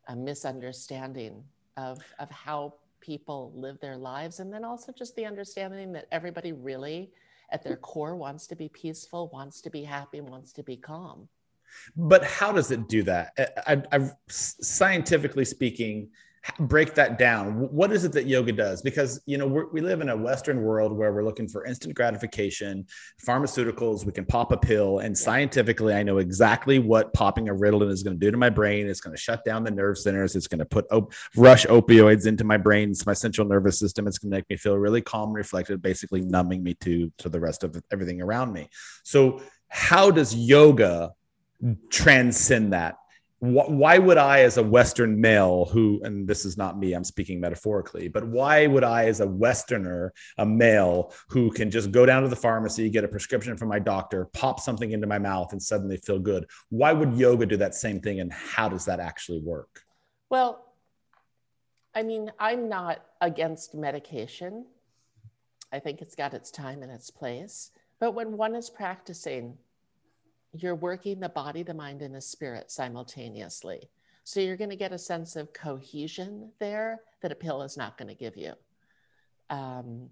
[0.08, 1.42] a misunderstanding
[1.76, 2.74] of, of how
[3.06, 4.40] people live their lives.
[4.40, 7.12] And then also just the understanding that everybody really,
[7.52, 11.28] at their core, wants to be peaceful, wants to be happy, wants to be calm.
[11.96, 13.32] But how does it do that?
[13.66, 16.08] I, I, scientifically speaking,
[16.58, 17.54] break that down.
[17.70, 18.82] What is it that yoga does?
[18.82, 22.86] Because you know we live in a western world where we're looking for instant gratification
[23.26, 27.90] pharmaceuticals we can pop a pill and scientifically i know exactly what popping a ritalin
[27.90, 28.86] is going to do to my brain.
[28.86, 30.36] It's going to shut down the nerve centers.
[30.36, 32.90] It's going to put op- rush opioids into my brain.
[32.90, 34.06] It's my central nervous system.
[34.06, 37.28] It's going to make me feel really calm and reflected basically numbing me to to
[37.28, 38.68] the rest of everything around me.
[39.04, 41.12] So how does yoga
[41.90, 42.96] transcend that
[43.38, 47.38] why would I, as a Western male, who, and this is not me, I'm speaking
[47.38, 52.22] metaphorically, but why would I, as a Westerner, a male who can just go down
[52.22, 55.62] to the pharmacy, get a prescription from my doctor, pop something into my mouth, and
[55.62, 56.46] suddenly feel good?
[56.70, 58.20] Why would yoga do that same thing?
[58.20, 59.82] And how does that actually work?
[60.30, 60.64] Well,
[61.94, 64.64] I mean, I'm not against medication.
[65.72, 67.70] I think it's got its time and its place.
[68.00, 69.58] But when one is practicing
[70.62, 73.88] you're working the body, the mind, and the spirit simultaneously.
[74.24, 77.96] So you're going to get a sense of cohesion there that a pill is not
[77.96, 78.54] going to give you.
[79.50, 80.10] Um,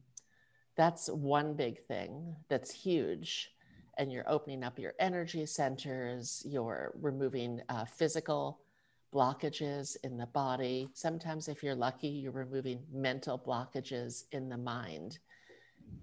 [0.77, 3.51] that's one big thing that's huge.
[3.99, 8.61] And you're opening up your energy centers, you're removing uh, physical
[9.13, 10.89] blockages in the body.
[10.95, 15.19] Sometimes, if you're lucky, you're removing mental blockages in the mind.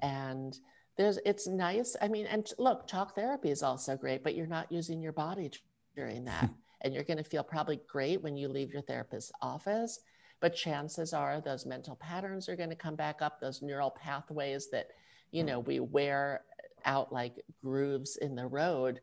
[0.02, 0.58] And
[0.98, 1.96] there's it's nice.
[2.02, 5.52] I mean and look talk therapy is also great but you're not using your body
[5.96, 6.46] during that.
[6.46, 6.54] Hmm.
[6.84, 10.00] And you're going to feel probably great when you leave your therapist's office
[10.40, 14.70] but chances are those mental patterns are going to come back up those neural pathways
[14.72, 14.88] that
[15.32, 15.68] you know hmm.
[15.68, 16.42] we wear
[16.86, 19.02] out like grooves in the road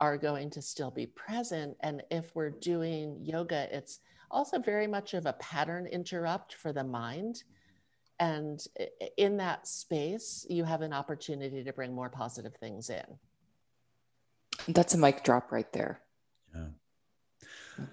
[0.00, 1.76] are going to still be present.
[1.80, 6.84] And if we're doing yoga it's also very much of a pattern interrupt for the
[6.84, 7.44] mind
[8.18, 8.64] and
[9.16, 13.04] in that space, you have an opportunity to bring more positive things in.
[14.68, 16.00] That's a mic drop right there.
[16.54, 17.86] Yeah.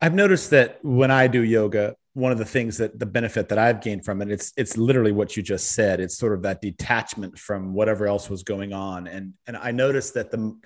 [0.00, 3.58] I've noticed that when I do yoga, one of the things that the benefit that
[3.58, 6.00] I've gained from it, it's it's literally what you just said.
[6.00, 9.06] It's sort of that detachment from whatever else was going on.
[9.06, 10.58] And and I noticed that the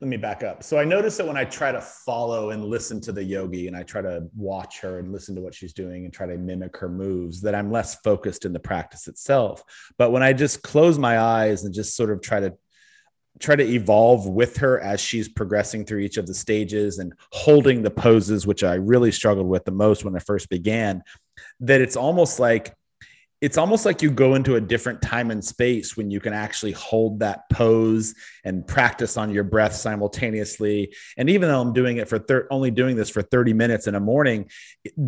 [0.00, 0.62] let me back up.
[0.62, 3.76] So I noticed that when I try to follow and listen to the yogi and
[3.76, 6.78] I try to watch her and listen to what she's doing and try to mimic
[6.78, 9.62] her moves, that I'm less focused in the practice itself.
[9.98, 12.54] But when I just close my eyes and just sort of try to
[13.38, 17.82] try to evolve with her as she's progressing through each of the stages and holding
[17.82, 21.02] the poses, which I really struggled with the most when I first began,
[21.60, 22.74] that it's almost like
[23.40, 26.72] it's almost like you go into a different time and space when you can actually
[26.72, 30.94] hold that pose and practice on your breath simultaneously.
[31.16, 33.94] And even though I'm doing it for thir- only doing this for 30 minutes in
[33.94, 34.50] a morning,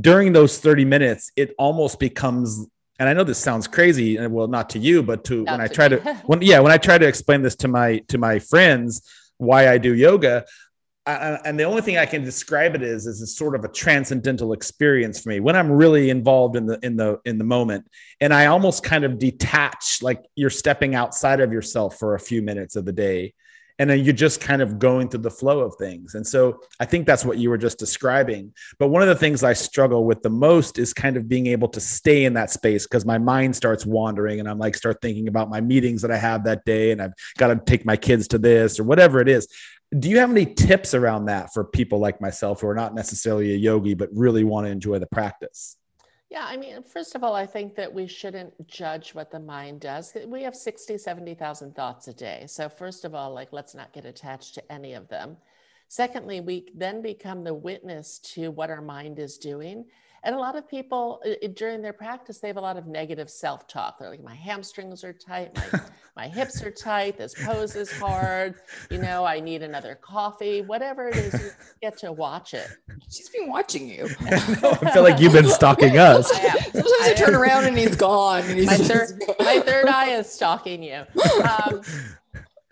[0.01, 2.66] during those 30 minutes, it almost becomes
[2.99, 5.59] and I know this sounds crazy, and well, not to you, but to not when
[5.59, 5.97] to I try me.
[5.97, 9.68] to when yeah, when I try to explain this to my to my friends why
[9.68, 10.45] I do yoga,
[11.07, 15.21] and the only thing I can describe it is is sort of a transcendental experience
[15.21, 17.87] for me when I'm really involved in the in the in the moment,
[18.21, 22.41] and I almost kind of detach, like you're stepping outside of yourself for a few
[22.41, 23.35] minutes of the day,
[23.81, 26.15] and then you're just kind of going through the flow of things.
[26.15, 28.53] And so I think that's what you were just describing.
[28.79, 31.69] But one of the things I struggle with the most is kind of being able
[31.71, 35.27] to stay in that space because my mind starts wandering, and I'm like start thinking
[35.27, 38.29] about my meetings that I have that day, and I've got to take my kids
[38.29, 39.49] to this or whatever it is
[39.98, 43.52] do you have any tips around that for people like myself who are not necessarily
[43.52, 45.76] a yogi but really want to enjoy the practice?
[46.31, 49.81] Yeah i mean first of all i think that we shouldn't judge what the mind
[49.81, 50.16] does.
[50.26, 52.44] We have 60 70,000 thoughts a day.
[52.46, 55.37] So first of all like let's not get attached to any of them.
[55.88, 59.85] Secondly we then become the witness to what our mind is doing
[60.25, 61.23] and a lot of people
[61.55, 63.99] during their practice, they have a lot of negative self talk.
[63.99, 65.81] They're like, my hamstrings are tight, my,
[66.17, 68.55] my hips are tight, this pose is hard,
[68.91, 72.69] you know, I need another coffee, whatever it is, you get to watch it.
[73.11, 74.09] She's been watching you.
[74.21, 76.31] I feel like you've been stalking us.
[76.31, 78.43] Sometimes I, turn around and he's gone.
[78.43, 81.05] And he's my, third, my third eye is stalking you.
[81.43, 81.83] Um,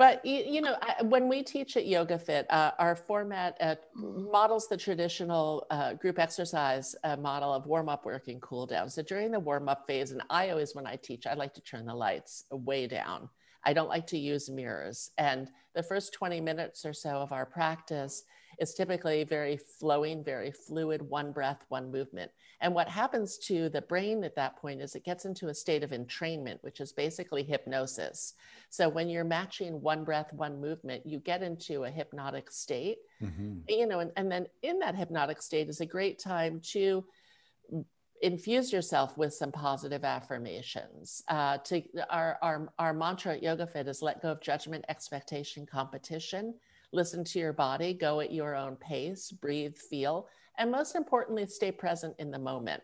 [0.01, 4.77] but you know, when we teach at Yoga Fit, uh, our format uh, models the
[4.79, 8.89] traditional uh, group exercise uh, model of warm up, working, cool down.
[8.89, 11.61] So during the warm up phase, and I always, when I teach, I like to
[11.61, 13.29] turn the lights way down.
[13.63, 15.11] I don't like to use mirrors.
[15.19, 18.25] And the first 20 minutes or so of our practice
[18.61, 22.31] is typically very flowing, very fluid, one breath, one movement.
[22.61, 25.83] And what happens to the brain at that point is it gets into a state
[25.83, 28.35] of entrainment, which is basically hypnosis.
[28.69, 32.99] So when you're matching one breath, one movement, you get into a hypnotic state.
[33.23, 33.61] Mm-hmm.
[33.67, 37.05] You know, and, and then in that hypnotic state is a great time to
[38.21, 41.23] infuse yourself with some positive affirmations.
[41.29, 45.65] Uh, to our, our, our mantra at Yoga Fit is let go of judgment, expectation,
[45.65, 46.53] competition
[46.93, 51.73] listen to your body, go at your own pace, breathe, feel, and most importantly, stay
[51.73, 52.83] present in the moment.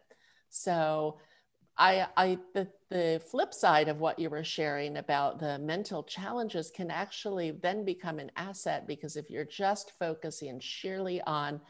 [0.48, 1.18] So,
[1.78, 6.70] I, I the, the flip side of what you were sharing about the mental challenges
[6.70, 11.60] can actually then become an asset because if you're just focusing sheerly on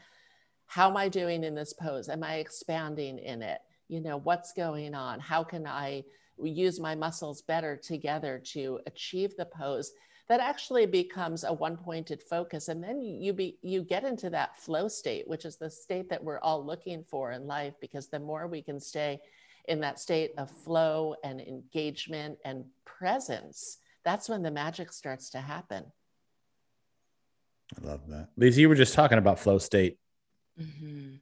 [0.65, 2.09] how am I doing in this pose?
[2.09, 3.59] Am I expanding in it?
[3.87, 5.19] You know, what's going on?
[5.19, 6.03] How can I
[6.41, 9.91] use my muscles better together to achieve the pose?
[10.29, 14.59] That actually becomes a one pointed focus and then you be you get into that
[14.59, 18.19] flow state which is the state that we're all looking for in life because the
[18.19, 19.19] more we can stay
[19.67, 25.39] in that state of flow and engagement and presence that's when the magic starts to
[25.39, 25.83] happen.
[27.77, 28.29] I love that.
[28.37, 29.97] Lisa you were just talking about flow state.
[30.57, 31.15] Mm-hmm.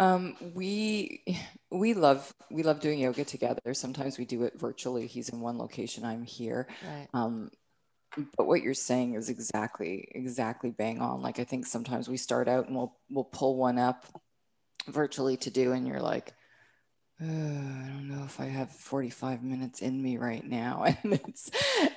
[0.00, 1.22] um, we
[1.70, 3.74] we love we love doing yoga together.
[3.74, 5.06] Sometimes we do it virtually.
[5.06, 6.66] He's in one location i'm here.
[6.84, 7.06] Right.
[7.14, 7.48] um,
[8.36, 11.22] but what you're saying is exactly exactly bang on.
[11.22, 14.04] Like i think sometimes we start out and we'll we'll pull one up
[14.88, 16.32] virtually to do and you're like
[17.22, 20.84] oh, i don't know if i have 45 minutes in me right now.
[21.02, 21.50] And it's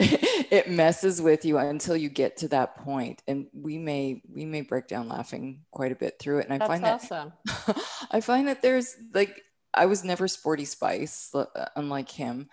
[0.52, 3.23] it messes with you until you get to that point.
[3.28, 6.45] And we may we may break down laughing quite a bit through it.
[6.45, 7.34] And i That's find awesome.
[7.45, 7.78] that
[8.12, 9.41] i find that there's like
[9.73, 11.45] i was never sporty spice uh,
[11.76, 12.49] unlike him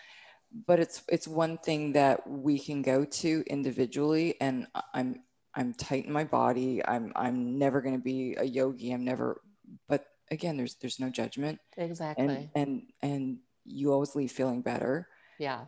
[0.66, 5.20] but it's it's one thing that we can go to individually and i'm
[5.54, 6.84] i'm tight in my body.
[6.86, 8.92] I'm i'm never going to be a yogi.
[8.92, 9.40] I'm never
[9.88, 11.58] but again there's there's no judgment.
[11.76, 12.24] Exactly.
[12.24, 15.08] and and and you always leave feeling better.
[15.38, 15.66] Yeah.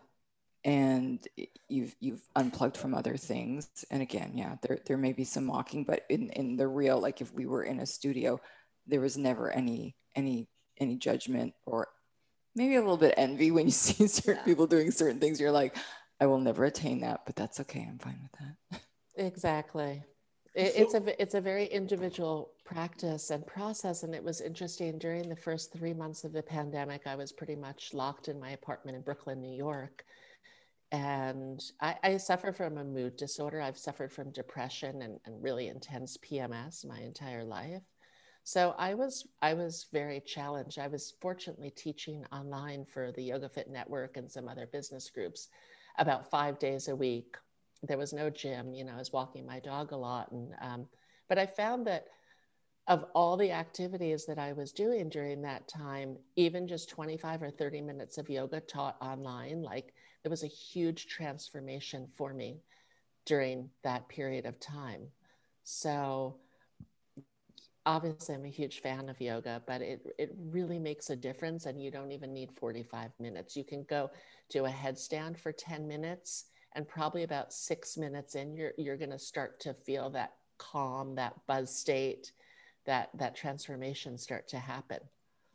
[0.64, 1.27] And
[1.68, 3.68] you've you've unplugged from other things.
[3.90, 7.21] And again yeah there there may be some mocking but in in the real like
[7.21, 8.40] if we were in a studio
[8.87, 11.88] there was never any any any judgment or
[12.54, 14.44] maybe a little bit envy when you see certain yeah.
[14.44, 15.40] people doing certain things.
[15.40, 15.76] You're like,
[16.20, 17.86] I will never attain that, but that's okay.
[17.88, 18.80] I'm fine with that.
[19.14, 20.02] Exactly.
[20.54, 25.28] It, it's a it's a very individual practice and process, and it was interesting during
[25.28, 27.06] the first three months of the pandemic.
[27.06, 30.02] I was pretty much locked in my apartment in Brooklyn, New York,
[30.92, 33.60] and I, I suffer from a mood disorder.
[33.60, 37.82] I've suffered from depression and, and really intense PMS my entire life,
[38.44, 40.78] so I was I was very challenged.
[40.78, 45.48] I was fortunately teaching online for the Yoga Fit Network and some other business groups
[45.98, 47.37] about five days a week.
[47.83, 50.33] There was no gym, you know, I was walking my dog a lot.
[50.33, 50.87] And um,
[51.28, 52.07] but I found that
[52.88, 57.50] of all the activities that I was doing during that time, even just 25 or
[57.50, 62.61] 30 minutes of yoga taught online, like there was a huge transformation for me
[63.24, 65.02] during that period of time.
[65.62, 66.37] So
[67.87, 71.81] obviously I'm a huge fan of yoga, but it, it really makes a difference and
[71.81, 73.57] you don't even need 45 minutes.
[73.57, 74.11] You can go
[74.51, 79.11] do a headstand for 10 minutes and probably about six minutes in, you're, you're going
[79.11, 82.33] to start to feel that calm, that buzz state,
[82.87, 85.01] that, that transformation start to happen.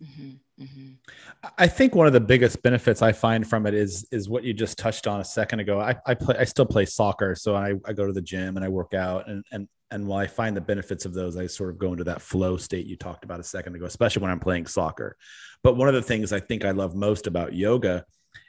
[0.04, 1.50] Mm-hmm, mm-hmm.
[1.58, 4.54] I think one of the biggest benefits I find from it is is what you
[4.54, 5.80] just touched on a second ago.
[5.80, 8.64] I, I play I still play soccer, so I, I go to the gym and
[8.64, 11.70] I work out and and and while I find the benefits of those, I sort
[11.70, 14.40] of go into that flow state you talked about a second ago, especially when I'm
[14.40, 15.16] playing soccer.
[15.64, 18.06] But one of the things I think I love most about yoga,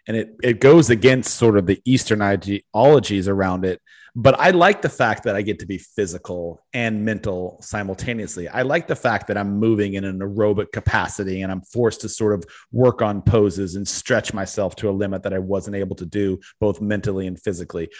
[0.07, 3.81] and it, it goes against sort of the Eastern ideologies around it,
[4.15, 8.49] but I like the fact that I get to be physical and mental simultaneously.
[8.49, 12.09] I like the fact that I'm moving in an aerobic capacity and I'm forced to
[12.09, 15.95] sort of work on poses and stretch myself to a limit that I wasn't able
[15.97, 17.91] to do both mentally and physically.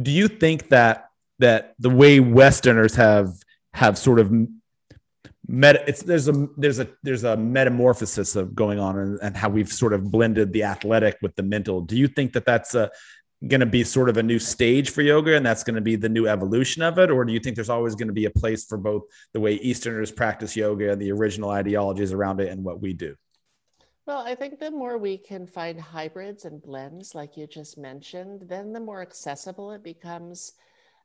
[0.00, 1.07] Do you think that
[1.38, 3.30] that the way Westerners have
[3.74, 4.32] have sort of
[5.46, 9.48] met it's there's a there's a there's a metamorphosis of going on and, and how
[9.48, 11.80] we've sort of blended the athletic with the mental.
[11.80, 12.90] Do you think that that's uh, a
[13.46, 15.94] going to be sort of a new stage for yoga and that's going to be
[15.94, 18.30] the new evolution of it or do you think there's always going to be a
[18.30, 22.64] place for both the way easterners practice yoga and the original ideologies around it and
[22.64, 23.14] what we do
[24.06, 28.42] well i think the more we can find hybrids and blends like you just mentioned
[28.48, 30.54] then the more accessible it becomes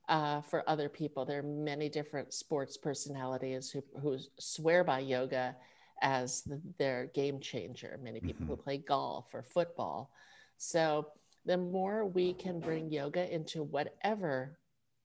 [0.10, 5.56] uh, for other people there are many different sports personalities who, who swear by yoga
[6.02, 8.52] as the, their game changer many people mm-hmm.
[8.54, 10.12] who play golf or football
[10.58, 11.08] so
[11.46, 14.58] the more we can bring yoga into whatever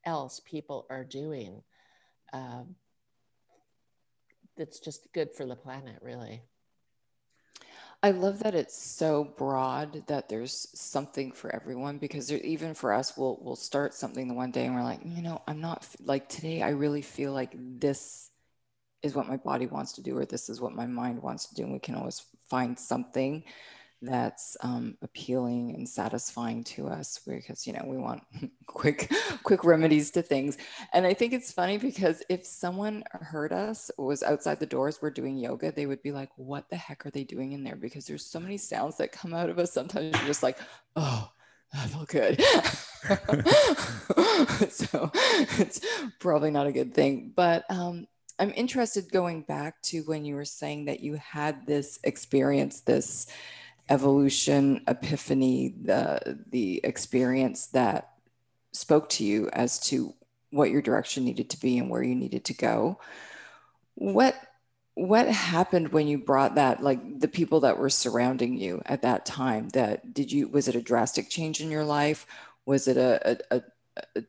[0.04, 1.62] else people are doing.
[2.32, 2.76] Um,
[4.56, 6.42] it's just good for the planet, really.
[8.02, 12.92] I love that it's so broad that there's something for everyone because there, even for
[12.92, 15.84] us, we'll we'll start something the one day and we're like, you know, I'm not
[16.00, 16.62] like today.
[16.62, 18.30] I really feel like this
[19.02, 21.54] is what my body wants to do, or this is what my mind wants to
[21.56, 23.42] do, and we can always find something
[24.02, 28.22] that's um, appealing and satisfying to us because you know we want
[28.66, 30.56] quick quick remedies to things.
[30.92, 35.10] And i think it's funny because if someone heard us was outside the doors we're
[35.10, 37.76] doing yoga they would be like what the heck are they doing in there?
[37.76, 40.58] Because there's so many sounds that come out of us sometimes you're just like
[40.96, 41.30] oh
[41.72, 42.42] that felt good.
[44.70, 45.80] So it's
[46.18, 47.32] probably not a good thing.
[47.36, 48.06] But um,
[48.38, 53.26] i'm interested going back to when you were saying that you had this experience this
[53.88, 58.10] evolution, epiphany, the the experience that
[58.72, 60.14] spoke to you as to
[60.50, 62.98] what your direction needed to be and where you needed to go.
[63.94, 64.34] What
[64.94, 69.24] what happened when you brought that like the people that were surrounding you at that
[69.24, 72.26] time that did you was it a drastic change in your life
[72.66, 73.62] was it a, a,
[74.16, 74.24] a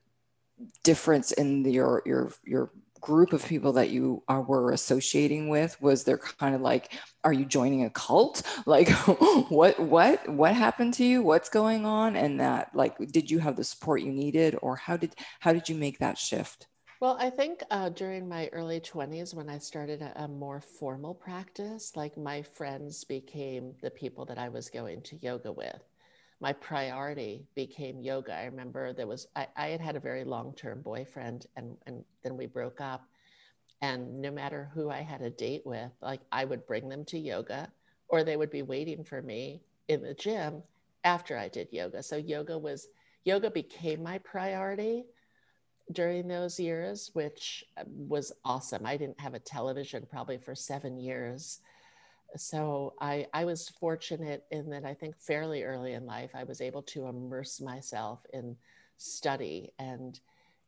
[0.83, 2.71] difference in your your your
[3.01, 5.79] group of people that you are, were associating with?
[5.81, 6.93] Was there kind of like
[7.23, 8.43] are you joining a cult?
[8.65, 8.89] Like
[9.49, 11.23] what what what happened to you?
[11.23, 12.15] What's going on?
[12.15, 15.69] And that like did you have the support you needed or how did how did
[15.69, 16.67] you make that shift?
[17.01, 21.13] Well i think uh, during my early 20s when i started a, a more formal
[21.13, 25.81] practice like my friends became the people that i was going to yoga with
[26.41, 28.33] my priority became yoga.
[28.33, 32.03] I remember there was, I, I had had a very long term boyfriend and, and
[32.23, 33.03] then we broke up.
[33.81, 37.19] And no matter who I had a date with, like I would bring them to
[37.19, 37.71] yoga
[38.07, 40.63] or they would be waiting for me in the gym
[41.03, 42.03] after I did yoga.
[42.03, 42.87] So yoga was,
[43.23, 45.05] yoga became my priority
[45.91, 48.85] during those years, which uh, was awesome.
[48.85, 51.59] I didn't have a television probably for seven years
[52.37, 56.61] so I, I was fortunate in that I think fairly early in life, I was
[56.61, 58.55] able to immerse myself in
[58.97, 60.19] study and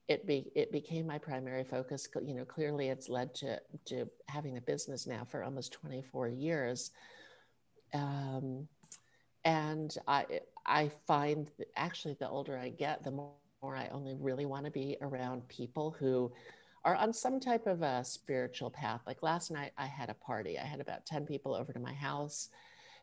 [0.07, 2.07] it be it became my primary focus.
[2.21, 6.91] You know, clearly it's led to, to having a business now for almost 24 years.
[7.93, 8.67] Um,
[9.45, 14.65] and I, I find actually the older I get, the more I only really want
[14.65, 16.31] to be around people who
[16.83, 19.01] are on some type of a spiritual path.
[19.05, 20.57] Like last night, I had a party.
[20.57, 22.49] I had about 10 people over to my house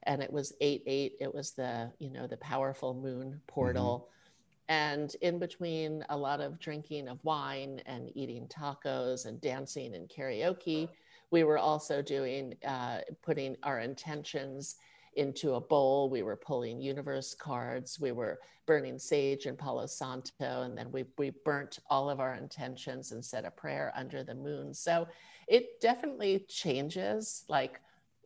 [0.05, 1.13] and it was 8 8.
[1.21, 4.09] It was the, you know, the powerful moon portal.
[4.09, 4.15] Mm-hmm.
[4.71, 10.09] And in between a lot of drinking of wine and eating tacos and dancing and
[10.09, 10.89] karaoke,
[11.31, 14.77] we were also doing, uh, putting our intentions
[15.19, 16.09] into a bowl.
[16.09, 17.99] We were pulling universe cards.
[18.01, 20.63] We were burning sage and Palo Santo.
[20.63, 24.35] And then we, we burnt all of our intentions and said a prayer under the
[24.35, 24.73] moon.
[24.73, 25.09] So
[25.49, 27.45] it definitely changes.
[27.49, 27.81] Like,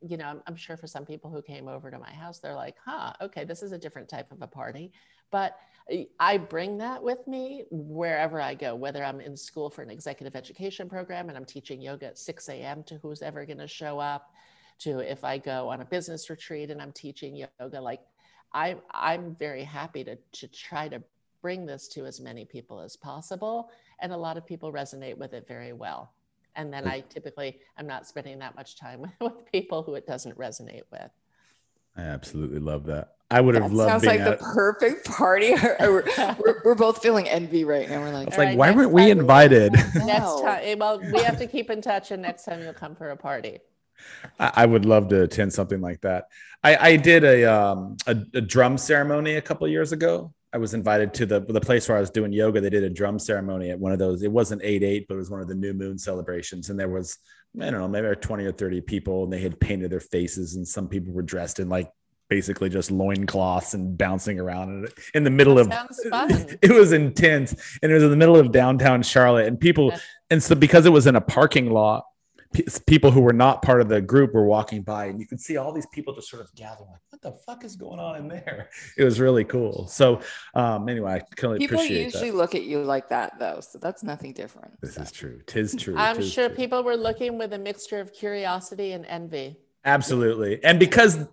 [0.06, 2.54] you know, I'm, I'm sure for some people who came over to my house, they're
[2.54, 4.92] like, huh, okay, this is a different type of a party.
[5.30, 5.56] But
[6.20, 10.36] I bring that with me wherever I go, whether I'm in school for an executive
[10.36, 12.82] education program and I'm teaching yoga at 6 a.m.
[12.84, 14.32] to who's ever going to show up
[14.80, 18.00] to if I go on a business retreat and I'm teaching yoga, like
[18.52, 21.02] I, I'm very happy to, to try to
[21.40, 23.70] bring this to as many people as possible.
[24.00, 26.12] And a lot of people resonate with it very well.
[26.54, 30.06] And then I typically, I'm not spending that much time with, with people who it
[30.06, 31.10] doesn't resonate with.
[31.96, 33.16] I absolutely love that.
[33.30, 33.90] I would have that loved.
[33.90, 34.38] Sounds like at...
[34.38, 35.54] the perfect party.
[35.80, 36.04] we're,
[36.38, 38.00] we're, we're, both feeling envy right now.
[38.00, 39.72] We're like, it's like, right, why weren't we invited?
[39.72, 43.10] Next time, well, we have to keep in touch, and next time you'll come for
[43.10, 43.60] a party.
[44.38, 46.28] I, would love to attend something like that.
[46.62, 50.32] I, I did a, um, a, a drum ceremony a couple years ago.
[50.54, 52.60] I was invited to the the place where I was doing yoga.
[52.60, 54.22] They did a drum ceremony at one of those.
[54.22, 56.90] It wasn't eight eight, but it was one of the new moon celebrations, and there
[56.90, 57.16] was
[57.58, 60.68] I don't know maybe twenty or thirty people, and they had painted their faces, and
[60.68, 61.90] some people were dressed in like
[62.28, 67.92] basically just loincloths and bouncing around in the middle that of it was intense and
[67.92, 69.92] it was in the middle of downtown charlotte and people
[70.30, 72.06] and so because it was in a parking lot
[72.52, 75.40] p- people who were not part of the group were walking by, and you could
[75.40, 78.16] see all these people just sort of gathering, like, "What the fuck is going on
[78.16, 79.86] in there?" It was really cool.
[79.88, 80.20] So,
[80.54, 82.36] um, anyway, I can people appreciate usually that.
[82.36, 84.80] look at you like that, though, so that's nothing different.
[84.80, 85.02] This so.
[85.02, 85.40] is true.
[85.46, 85.96] Tis true.
[85.96, 86.56] I'm Tis sure true.
[86.56, 89.56] people were looking with a mixture of curiosity and envy.
[89.84, 90.62] Absolutely.
[90.62, 91.26] And because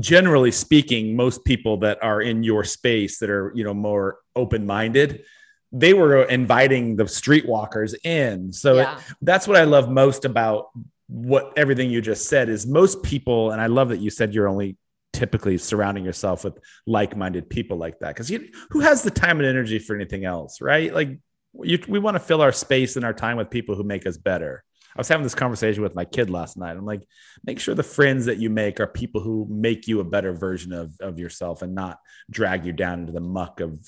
[0.00, 5.24] generally speaking, most people that are in your space that are, you know, more open-minded,
[5.72, 8.52] they were inviting the streetwalkers in.
[8.52, 8.84] So it-
[9.22, 10.70] that's what I love most about
[11.08, 14.48] what everything you just said is most people, and I love that you said you're
[14.48, 14.76] only
[15.12, 18.14] typically surrounding yourself with like-minded people like that.
[18.16, 18.30] Cause
[18.70, 20.92] who has the time and energy for anything else, right?
[20.92, 21.18] Like
[21.62, 24.16] you, we want to fill our space and our time with people who make us
[24.18, 24.62] better.
[24.96, 26.74] I was having this conversation with my kid last night.
[26.74, 27.06] I'm like,
[27.44, 30.72] make sure the friends that you make are people who make you a better version
[30.72, 31.98] of, of yourself and not
[32.30, 33.78] drag you down into the muck of,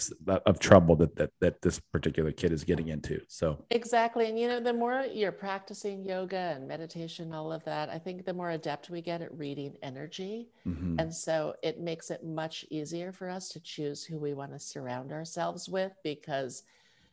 [0.45, 3.21] of trouble that, that, that this particular kid is getting into.
[3.27, 4.29] So Exactly.
[4.29, 8.27] And you know, the more you're practicing yoga and meditation, all of that, I think
[8.27, 10.51] the more adept we get at reading energy.
[10.67, 11.01] mhm.
[11.01, 14.59] And so it makes it much easier for us to choose who we want to
[14.59, 16.65] surround ourselves with because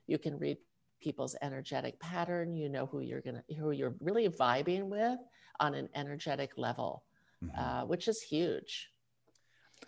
[0.06, 0.58] you can read
[1.06, 5.20] people's energetic pattern, you know who you're going to who you're really vibing with
[5.60, 7.04] on an energetic level,
[7.44, 7.52] Mhm.
[7.58, 8.90] uh, which is huge.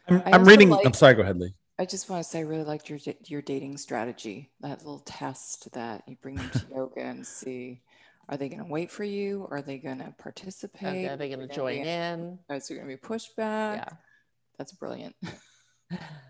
[0.07, 0.74] I'm, I I'm also reading.
[0.86, 1.15] I'm sorry.
[1.15, 1.55] Go ahead, Lee.
[1.80, 4.51] I just want to say I really liked your your dating strategy.
[4.61, 7.82] That little test that you bring them to yoga and see
[8.30, 9.47] are they going to wait for you?
[9.49, 11.09] Are they going to participate?
[11.09, 12.38] Are they going to Are join be- in?
[12.51, 13.76] Is there going to be pushback?
[13.78, 13.89] Yeah.
[14.57, 15.15] That's brilliant.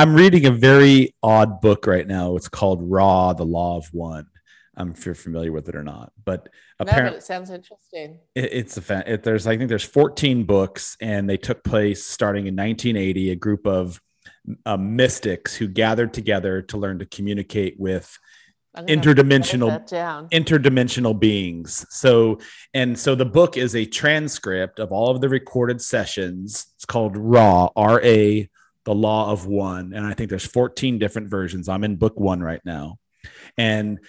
[0.00, 2.34] I'm reading a very odd book right now.
[2.34, 4.28] It's called Ra: The Law of One.
[4.74, 8.18] I'm if you're familiar with it or not, but No, apparently it sounds interesting.
[8.34, 9.02] it, it's a fan.
[9.06, 13.32] It, there's I think there's 14 books, and they took place starting in 1980.
[13.32, 14.00] A group of
[14.64, 18.18] uh, mystics who gathered together to learn to communicate with
[18.74, 21.84] I'm gonna have to write interdimensional interdimensional beings.
[21.90, 22.38] So,
[22.72, 26.68] and so the book is a transcript of all of the recorded sessions.
[26.76, 28.48] It's called Ra, R A,
[28.90, 29.92] the Law of One.
[29.94, 31.68] And I think there's 14 different versions.
[31.68, 32.98] I'm in book one right now.
[33.56, 34.00] And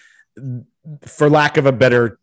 [1.06, 2.20] for lack of a better,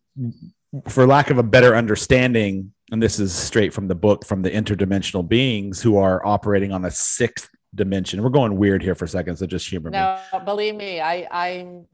[0.89, 4.51] for lack of a better understanding, and this is straight from the book from the
[4.51, 8.21] interdimensional beings who are operating on a sixth dimension.
[8.21, 9.97] We're going weird here for a second, so just humor me.
[9.97, 11.85] No, believe me, I I'm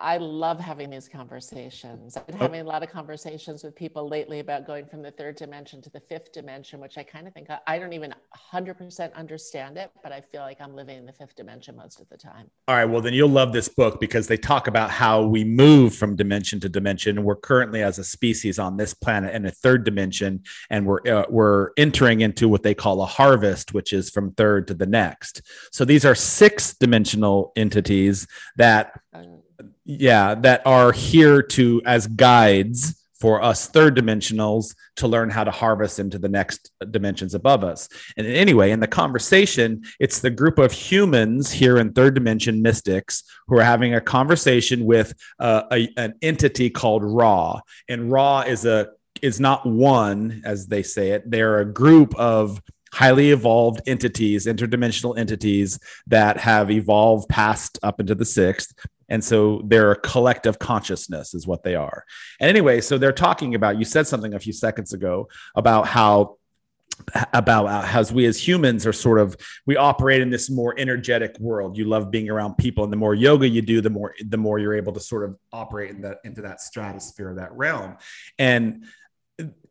[0.00, 2.16] I- love having these conversations.
[2.16, 2.38] I've been Oh.
[2.40, 5.90] having a lot of conversations with people lately about going from the third dimension to
[5.90, 8.12] the fifth dimension, which I kind of think I, I don't even
[8.52, 12.08] 100% understand it, but I feel like I'm living in the fifth dimension most of
[12.08, 12.50] the time.
[12.68, 15.94] All right, well then you'll love this book because they talk about how we move
[15.94, 17.22] from dimension to dimension.
[17.22, 21.24] We're currently as a species on this planet in a third dimension, and we're uh,
[21.28, 25.42] we're entering into what they call a harvest, which is from third to the next.
[25.72, 29.42] So these are six dimensional entities that, Um,
[29.84, 35.50] yeah, that are here to as guides for us third dimensionals to learn how to
[35.50, 37.88] harvest into the next dimensions above us.
[38.16, 43.22] And anyway, in the conversation, it's the group of humans here in third dimension mystics
[43.46, 47.60] who are having a conversation with uh, a, an entity called Ra.
[47.88, 48.88] And Ra is a
[49.20, 51.30] is not one, as they say it.
[51.30, 52.62] They're a group of
[52.92, 58.74] highly evolved entities, interdimensional entities that have evolved past up into the sixth.
[59.10, 62.04] And so they're a collective consciousness, is what they are.
[62.38, 66.36] And anyway, so they're talking about, you said something a few seconds ago about how
[67.32, 69.36] about how we as humans are sort of
[69.66, 73.14] we operate in this more energetic world you love being around people and the more
[73.14, 76.18] yoga you do the more the more you're able to sort of operate in that
[76.24, 77.96] into that stratosphere that realm
[78.38, 78.84] and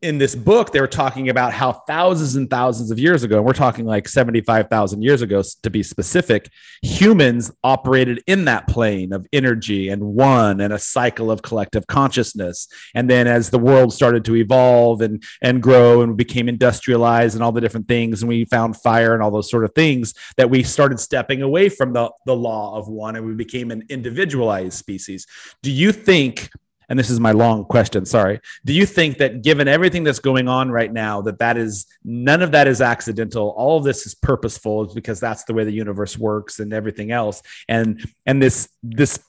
[0.02, 3.44] in this book, they were talking about how thousands and thousands of years ago, and
[3.44, 6.50] we're talking like 75,000 years ago to be specific,
[6.80, 12.66] humans operated in that plane of energy and one and a cycle of collective consciousness.
[12.94, 17.44] And then as the world started to evolve and, and grow and became industrialized and
[17.44, 20.48] all the different things, and we found fire and all those sort of things, that
[20.48, 24.78] we started stepping away from the, the law of one and we became an individualized
[24.78, 25.26] species.
[25.62, 26.48] Do you think
[26.90, 28.40] and this is my long question sorry.
[28.64, 32.42] Do you think that given everything that's going on right now that that is none
[32.42, 33.54] of that is accidental?
[33.56, 37.42] All of this is purposeful because that's the way the universe works and everything else.
[37.68, 39.20] And and this this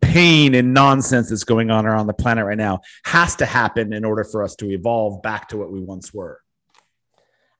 [0.00, 4.04] pain and nonsense that's going on around the planet right now has to happen in
[4.04, 6.40] order for us to evolve back to what we once were.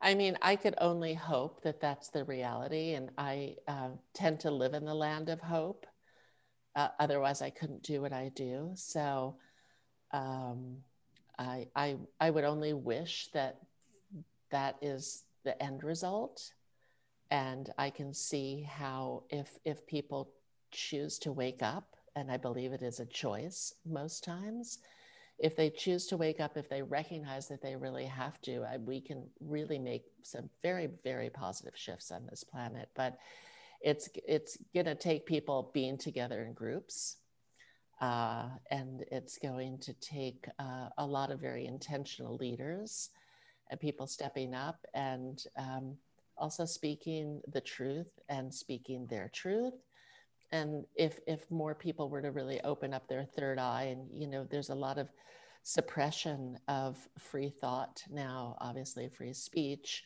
[0.00, 4.50] I mean, I could only hope that that's the reality, and I uh, tend to
[4.50, 5.86] live in the land of hope.
[6.76, 8.70] Uh, otherwise, I couldn't do what I do.
[8.74, 9.36] So,
[10.12, 10.76] um,
[11.38, 13.60] I, I, I would only wish that
[14.50, 16.52] that is the end result,
[17.30, 20.30] and I can see how if if people
[20.70, 24.78] choose to wake up, and I believe it is a choice most times,
[25.38, 28.78] if they choose to wake up, if they recognize that they really have to, I,
[28.78, 32.88] we can really make some very, very positive shifts on this planet.
[32.94, 33.18] But
[33.86, 37.18] it's it's going to take people being together in groups,
[38.00, 43.10] uh, and it's going to take uh, a lot of very intentional leaders
[43.70, 45.96] and people stepping up and um,
[46.36, 49.74] also speaking the truth and speaking their truth.
[50.50, 54.26] And if if more people were to really open up their third eye and you
[54.26, 55.08] know there's a lot of
[55.62, 60.04] suppression of free thought now obviously free speech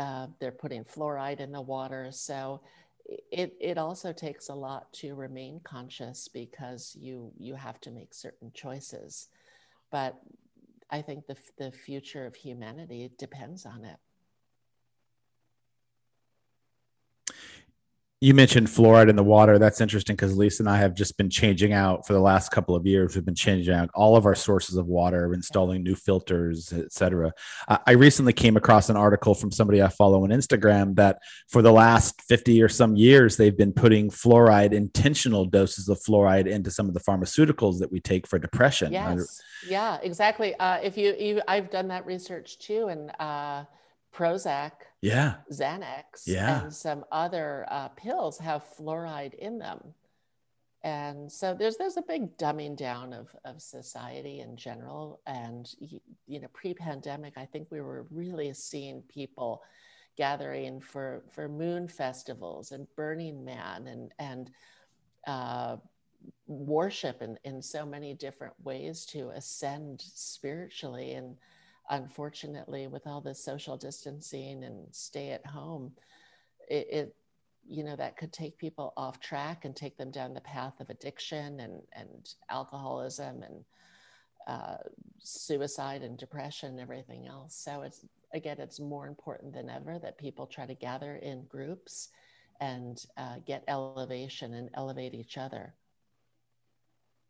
[0.00, 2.08] uh, they're putting fluoride in the water.
[2.10, 2.62] So
[3.30, 8.14] it, it also takes a lot to remain conscious because you you have to make
[8.14, 9.28] certain choices.
[9.90, 10.14] But
[10.92, 13.96] i think the, the future of humanity depends on it
[18.22, 19.58] you mentioned fluoride in the water.
[19.58, 22.76] That's interesting because Lisa and I have just been changing out for the last couple
[22.76, 23.14] of years.
[23.14, 27.32] We've been changing out all of our sources of water, installing new filters, etc.
[27.66, 31.72] I recently came across an article from somebody I follow on Instagram that for the
[31.72, 36.88] last 50 or some years, they've been putting fluoride, intentional doses of fluoride into some
[36.88, 38.92] of the pharmaceuticals that we take for depression.
[38.92, 39.40] Yes.
[39.66, 40.54] Yeah, exactly.
[40.56, 42.88] Uh, if you, you, I've done that research too.
[42.88, 43.64] And, uh,
[44.14, 44.72] Prozac,
[45.02, 49.94] yeah, Xanax, yeah, and some other uh, pills have fluoride in them.
[50.82, 55.20] And so there's there's a big dumbing down of, of society in general.
[55.26, 55.70] And
[56.26, 59.62] you know, pre-pandemic, I think we were really seeing people
[60.16, 64.50] gathering for for moon festivals and Burning Man and and
[65.26, 65.76] uh,
[66.46, 71.36] worship in, in so many different ways to ascend spiritually and
[71.90, 75.92] unfortunately, with all the social distancing and stay at home,
[76.68, 77.16] it, it,
[77.68, 80.88] you know that could take people off track and take them down the path of
[80.88, 83.64] addiction and and alcoholism and
[84.46, 84.76] uh,
[85.18, 87.54] suicide and depression and everything else.
[87.54, 92.08] So it's again, it's more important than ever that people try to gather in groups
[92.60, 95.74] and uh, get elevation and elevate each other.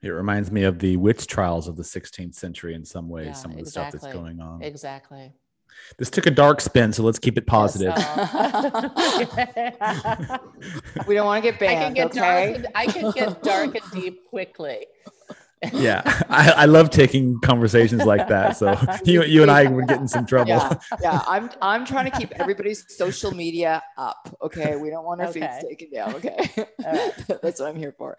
[0.03, 3.33] It reminds me of the witch trials of the 16th century in some ways, yeah,
[3.35, 3.99] some of the exactly.
[3.99, 4.63] stuff that's going on.
[4.63, 5.33] Exactly.
[5.99, 7.93] This took a dark spin, so let's keep it positive.
[7.97, 8.35] Yes,
[9.81, 10.39] uh,
[11.07, 11.79] we don't want to get banned.
[11.79, 12.21] I can get, okay?
[12.21, 14.87] dark and, I can get dark and deep quickly
[15.73, 20.01] yeah I, I, love taking conversations like that so you you and i would get
[20.01, 20.51] in some trouble.
[20.51, 24.77] yeah, yeah i'm i'm trying to keep everybody's social media up okay?
[24.77, 25.41] We don't want our okay.
[25.41, 26.51] feeds taken down okay?
[26.57, 27.13] Right.
[27.43, 28.17] that's what i'm here for.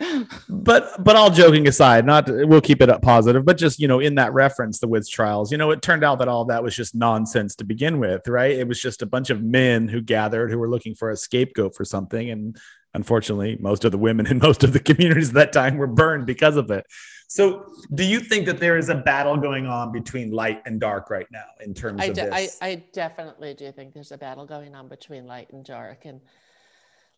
[0.49, 3.99] But but all joking aside not we'll keep it up positive but just you know
[3.99, 6.75] in that reference the witch trials you know it turned out that all that was
[6.75, 8.51] just nonsense to begin with right?
[8.51, 11.75] It was just a bunch of men who gathered who were looking for a scapegoat
[11.75, 12.57] for something and
[12.93, 16.25] unfortunately most of the women in most of the communities at that time were burned
[16.25, 16.85] because of it
[17.31, 21.09] so, do you think that there is a battle going on between light and dark
[21.09, 22.57] right now in terms I of de- this?
[22.61, 26.03] I, I definitely do think there's a battle going on between light and dark.
[26.03, 26.19] And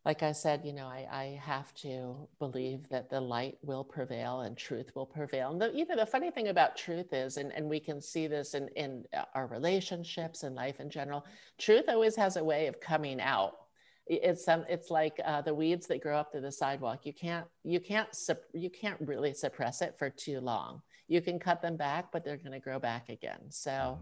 [0.05, 4.41] like I said, you know, I, I have to believe that the light will prevail
[4.41, 5.49] and truth will prevail.
[5.49, 8.28] And the, you know, the funny thing about truth is, and, and we can see
[8.28, 11.26] this in, in uh, our relationships and life in general,
[11.57, 13.62] truth always has a way of coming out
[14.08, 17.06] it's some it's like uh, the weeds that grow up to the sidewalk.
[17.06, 18.10] You can't you can't
[18.54, 20.82] you can't really suppress it for too long.
[21.08, 23.39] You can cut them back but they're going to grow back again.
[23.49, 23.99] So mm.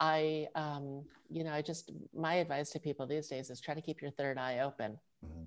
[0.00, 3.80] i um, you know i just my advice to people these days is try to
[3.80, 4.98] keep your third eye open.
[5.24, 5.46] Mm.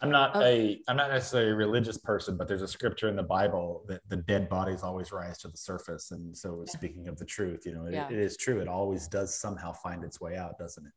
[0.00, 3.22] i'm not a i'm not necessarily a religious person but there's a scripture in the
[3.22, 6.10] bible that the dead bodies always rise to the surface.
[6.12, 8.08] And so speaking of the truth you know it, yeah.
[8.10, 8.60] it is true.
[8.60, 10.92] It always does somehow find its way out doesn't it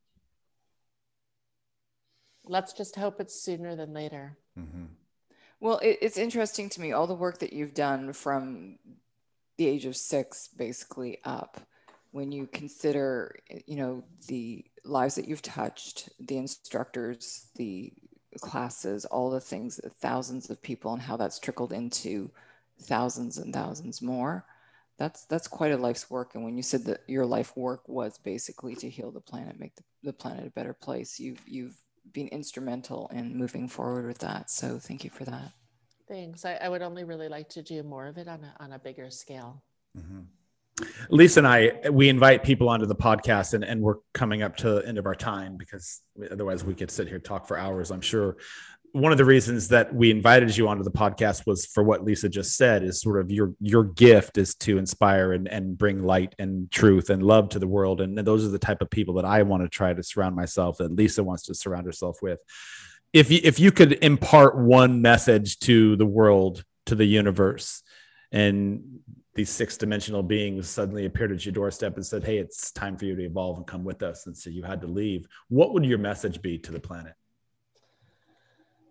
[2.47, 4.37] let's just hope it's sooner than later.
[4.57, 4.85] Mm-hmm.
[5.59, 8.77] Well, it, it's interesting to me all the work that you've done from
[9.57, 11.59] the age of six, basically up.
[12.11, 13.35] When you consider,
[13.65, 17.93] you know, the lives that you've touched, the instructors, the
[18.39, 22.31] classes, all the things, thousands of people, and how that's trickled into
[22.81, 24.45] thousands and thousands more.
[24.97, 26.33] That's that's quite a life's work.
[26.33, 29.75] And when you said that your life work was basically to heal the planet, make
[29.75, 31.77] the, the planet a better place, you've you've
[32.13, 34.49] been instrumental in moving forward with that.
[34.49, 35.51] So thank you for that.
[36.07, 36.45] Thanks.
[36.45, 38.79] I, I would only really like to do more of it on a, on a
[38.79, 39.63] bigger scale.
[39.97, 40.21] Mm-hmm.
[41.09, 44.75] Lisa and I, we invite people onto the podcast, and, and we're coming up to
[44.75, 46.01] the end of our time because
[46.31, 47.89] otherwise we could sit here talk for hours.
[47.89, 48.37] I'm sure
[48.97, 52.27] one of the reasons that we invited you onto the podcast was for what Lisa
[52.27, 56.33] just said is sort of your your gift is to inspire and, and bring light
[56.39, 58.01] and truth and love to the world.
[58.01, 60.77] And, those are the type of people that I want to try to surround myself
[60.79, 62.39] that Lisa wants to surround herself with.
[63.13, 67.83] If you, if you could impart one message to the world, to the universe,
[68.31, 68.99] and
[69.35, 73.05] these six dimensional beings suddenly appeared at your doorstep and said, Hey, it's time for
[73.05, 74.25] you to evolve and come with us.
[74.25, 75.27] And so you had to leave.
[75.49, 77.13] What would your message be to the planet?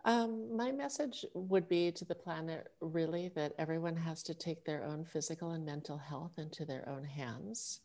[0.06, 4.84] Um, my message would be to the planet really that everyone has to take their
[4.84, 7.80] own physical and mental health into their own hands.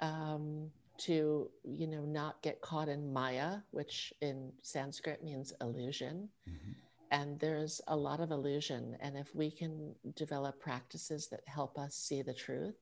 [0.00, 6.70] Um, to you know not get caught in maya which in sanskrit means illusion mm-hmm
[7.14, 8.96] and there's a lot of illusion.
[8.98, 12.74] And if we can develop practices that help us see the truth,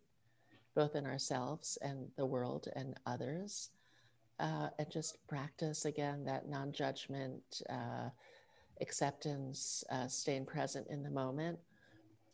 [0.75, 3.69] both in ourselves and the world and others,
[4.41, 8.09] uh, and just practice again that non judgment, uh,
[8.81, 11.59] acceptance, uh, staying present in the moment,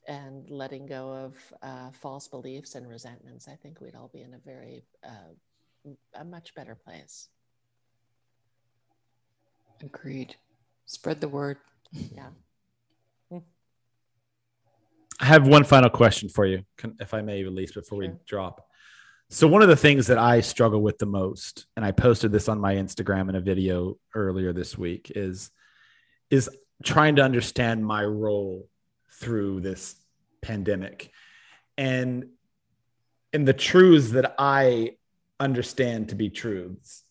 [0.06, 4.34] and letting go of uh, false beliefs and resentments, I think we'd all be in
[4.34, 7.28] a very, uh, a much better place.
[9.82, 10.34] Agreed.
[10.86, 11.58] Spread the word
[11.92, 12.28] yeah.
[15.20, 16.64] I have one final question for you,
[17.00, 18.12] if I may, release before sure.
[18.12, 18.64] we drop.
[19.30, 22.48] So, one of the things that I struggle with the most, and I posted this
[22.48, 25.50] on my Instagram in a video earlier this week, is
[26.30, 26.50] is
[26.84, 28.68] trying to understand my role
[29.12, 29.96] through this
[30.42, 31.10] pandemic,
[31.76, 32.26] and
[33.32, 34.96] and the truths that I
[35.40, 37.04] understand to be truths.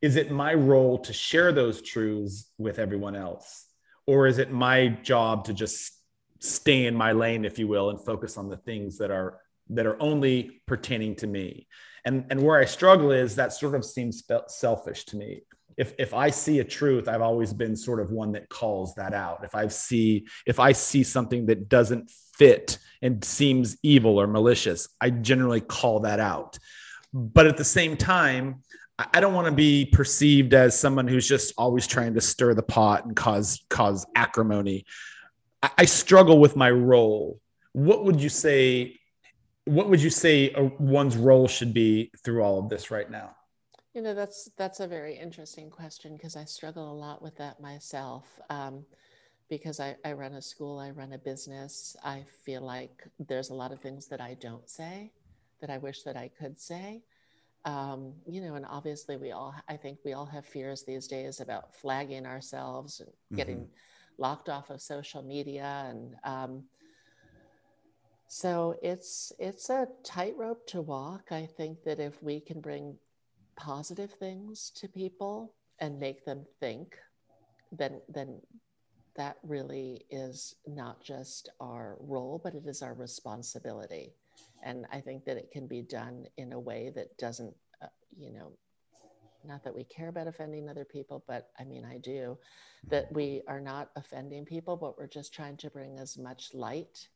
[0.00, 3.66] Is it my role to share those truths with everyone else?
[4.10, 5.92] or is it my job to just
[6.40, 9.38] stay in my lane if you will and focus on the things that are
[9.68, 11.68] that are only pertaining to me
[12.04, 15.42] and and where i struggle is that sort of seems selfish to me
[15.80, 19.14] if if i see a truth i've always been sort of one that calls that
[19.14, 24.26] out if i see if i see something that doesn't fit and seems evil or
[24.26, 26.58] malicious i generally call that out
[27.12, 28.62] but at the same time
[29.14, 32.62] I don't want to be perceived as someone who's just always trying to stir the
[32.62, 34.84] pot and cause cause acrimony.
[35.62, 37.40] I, I struggle with my role.
[37.72, 39.00] What would you say?
[39.64, 43.36] What would you say uh, one's role should be through all of this right now?
[43.94, 47.60] You know, that's that's a very interesting question because I struggle a lot with that
[47.60, 48.40] myself.
[48.48, 48.84] Um,
[49.48, 51.96] because I, I run a school, I run a business.
[52.04, 55.10] I feel like there's a lot of things that I don't say
[55.60, 57.02] that I wish that I could say
[57.64, 61.40] um, you know, and obviously we all, I think we all have fears these days
[61.40, 64.22] about flagging ourselves and getting mm-hmm.
[64.22, 65.86] locked off of social media.
[65.88, 66.64] And um,
[68.28, 71.32] so it's, it's a tightrope to walk.
[71.32, 72.96] I think that if we can bring
[73.60, 76.96] positive things to people and make them think,
[77.72, 78.40] then, then
[79.16, 84.14] that really is not just our role, but it is our responsibility.
[84.62, 88.32] And I think that it can be done in a way that doesn't, uh, you
[88.32, 88.52] know,
[89.44, 92.38] not that we care about offending other people, but I mean, I do,
[92.88, 97.08] that we are not offending people, but we're just trying to bring as much light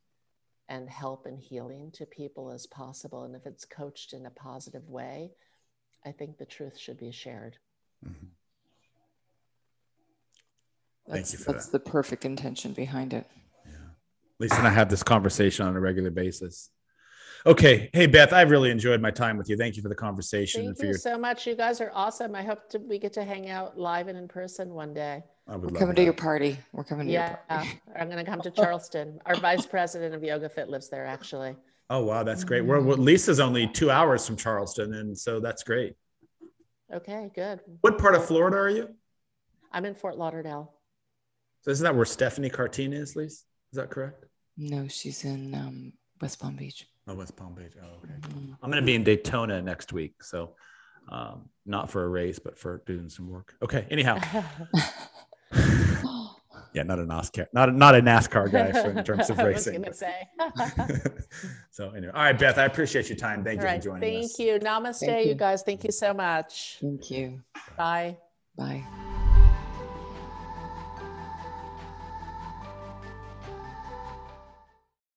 [0.69, 3.25] and help and healing to people as possible.
[3.25, 5.33] And if it's coached in a positive way,
[6.07, 7.57] I think the truth should be shared.
[8.07, 8.27] Mm-hmm.
[11.11, 11.85] Thank you for that's that.
[11.85, 13.27] the perfect intention behind it.
[13.67, 13.73] Yeah.
[14.39, 16.71] Lisa and I have this conversation on a regular basis.
[17.47, 17.91] Okay.
[17.93, 19.57] Hey, Beth, I really enjoyed my time with you.
[19.57, 20.65] Thank you for the conversation.
[20.65, 20.99] Thank you your...
[20.99, 21.47] so much.
[21.47, 22.35] You guys are awesome.
[22.35, 25.23] I hope to, we get to hang out live and in person one day.
[25.47, 26.01] I would We're coming that.
[26.01, 26.59] to your party.
[26.73, 27.81] We're coming to yeah, your party.
[28.01, 29.21] I'm going to come to Charleston.
[29.27, 31.55] Our vice president of Yoga Fit lives there, actually.
[31.91, 32.23] Oh, wow.
[32.23, 32.63] That's great.
[32.63, 34.95] We're, well, Lisa's only two hours from Charleston.
[34.95, 35.95] And so that's great.
[36.93, 37.61] Okay, good.
[37.81, 38.89] What part of Florida are you?
[39.73, 40.73] I'm in Fort Lauderdale.
[41.63, 43.43] So isn't that where Stephanie Cartine is, Lisa?
[43.73, 44.27] Is that correct?
[44.57, 46.87] No, she's in um, West Palm Beach.
[47.09, 47.73] Oh, West Palm Beach.
[47.83, 48.15] Oh, okay.
[48.21, 48.53] Mm-hmm.
[48.63, 50.23] I'm going to be in Daytona next week.
[50.23, 50.55] So,
[51.09, 53.55] um, not for a race, but for doing some work.
[53.63, 53.87] Okay.
[53.91, 54.21] Anyhow.
[56.75, 59.85] yeah, not a NASCAR, not a, not a NASCAR guy for, in terms of racing.
[59.85, 60.29] I was say.
[61.71, 63.45] so anyway, all right, Beth, I appreciate your time.
[63.45, 64.37] Thank all you right, for joining thank us.
[64.37, 64.59] Thank you.
[64.59, 65.31] Namaste, Thank you.
[65.31, 65.63] you guys.
[65.63, 66.79] Thank you so much.
[66.81, 67.41] Thank you.
[67.77, 68.17] Bye.
[68.57, 69.14] Bye.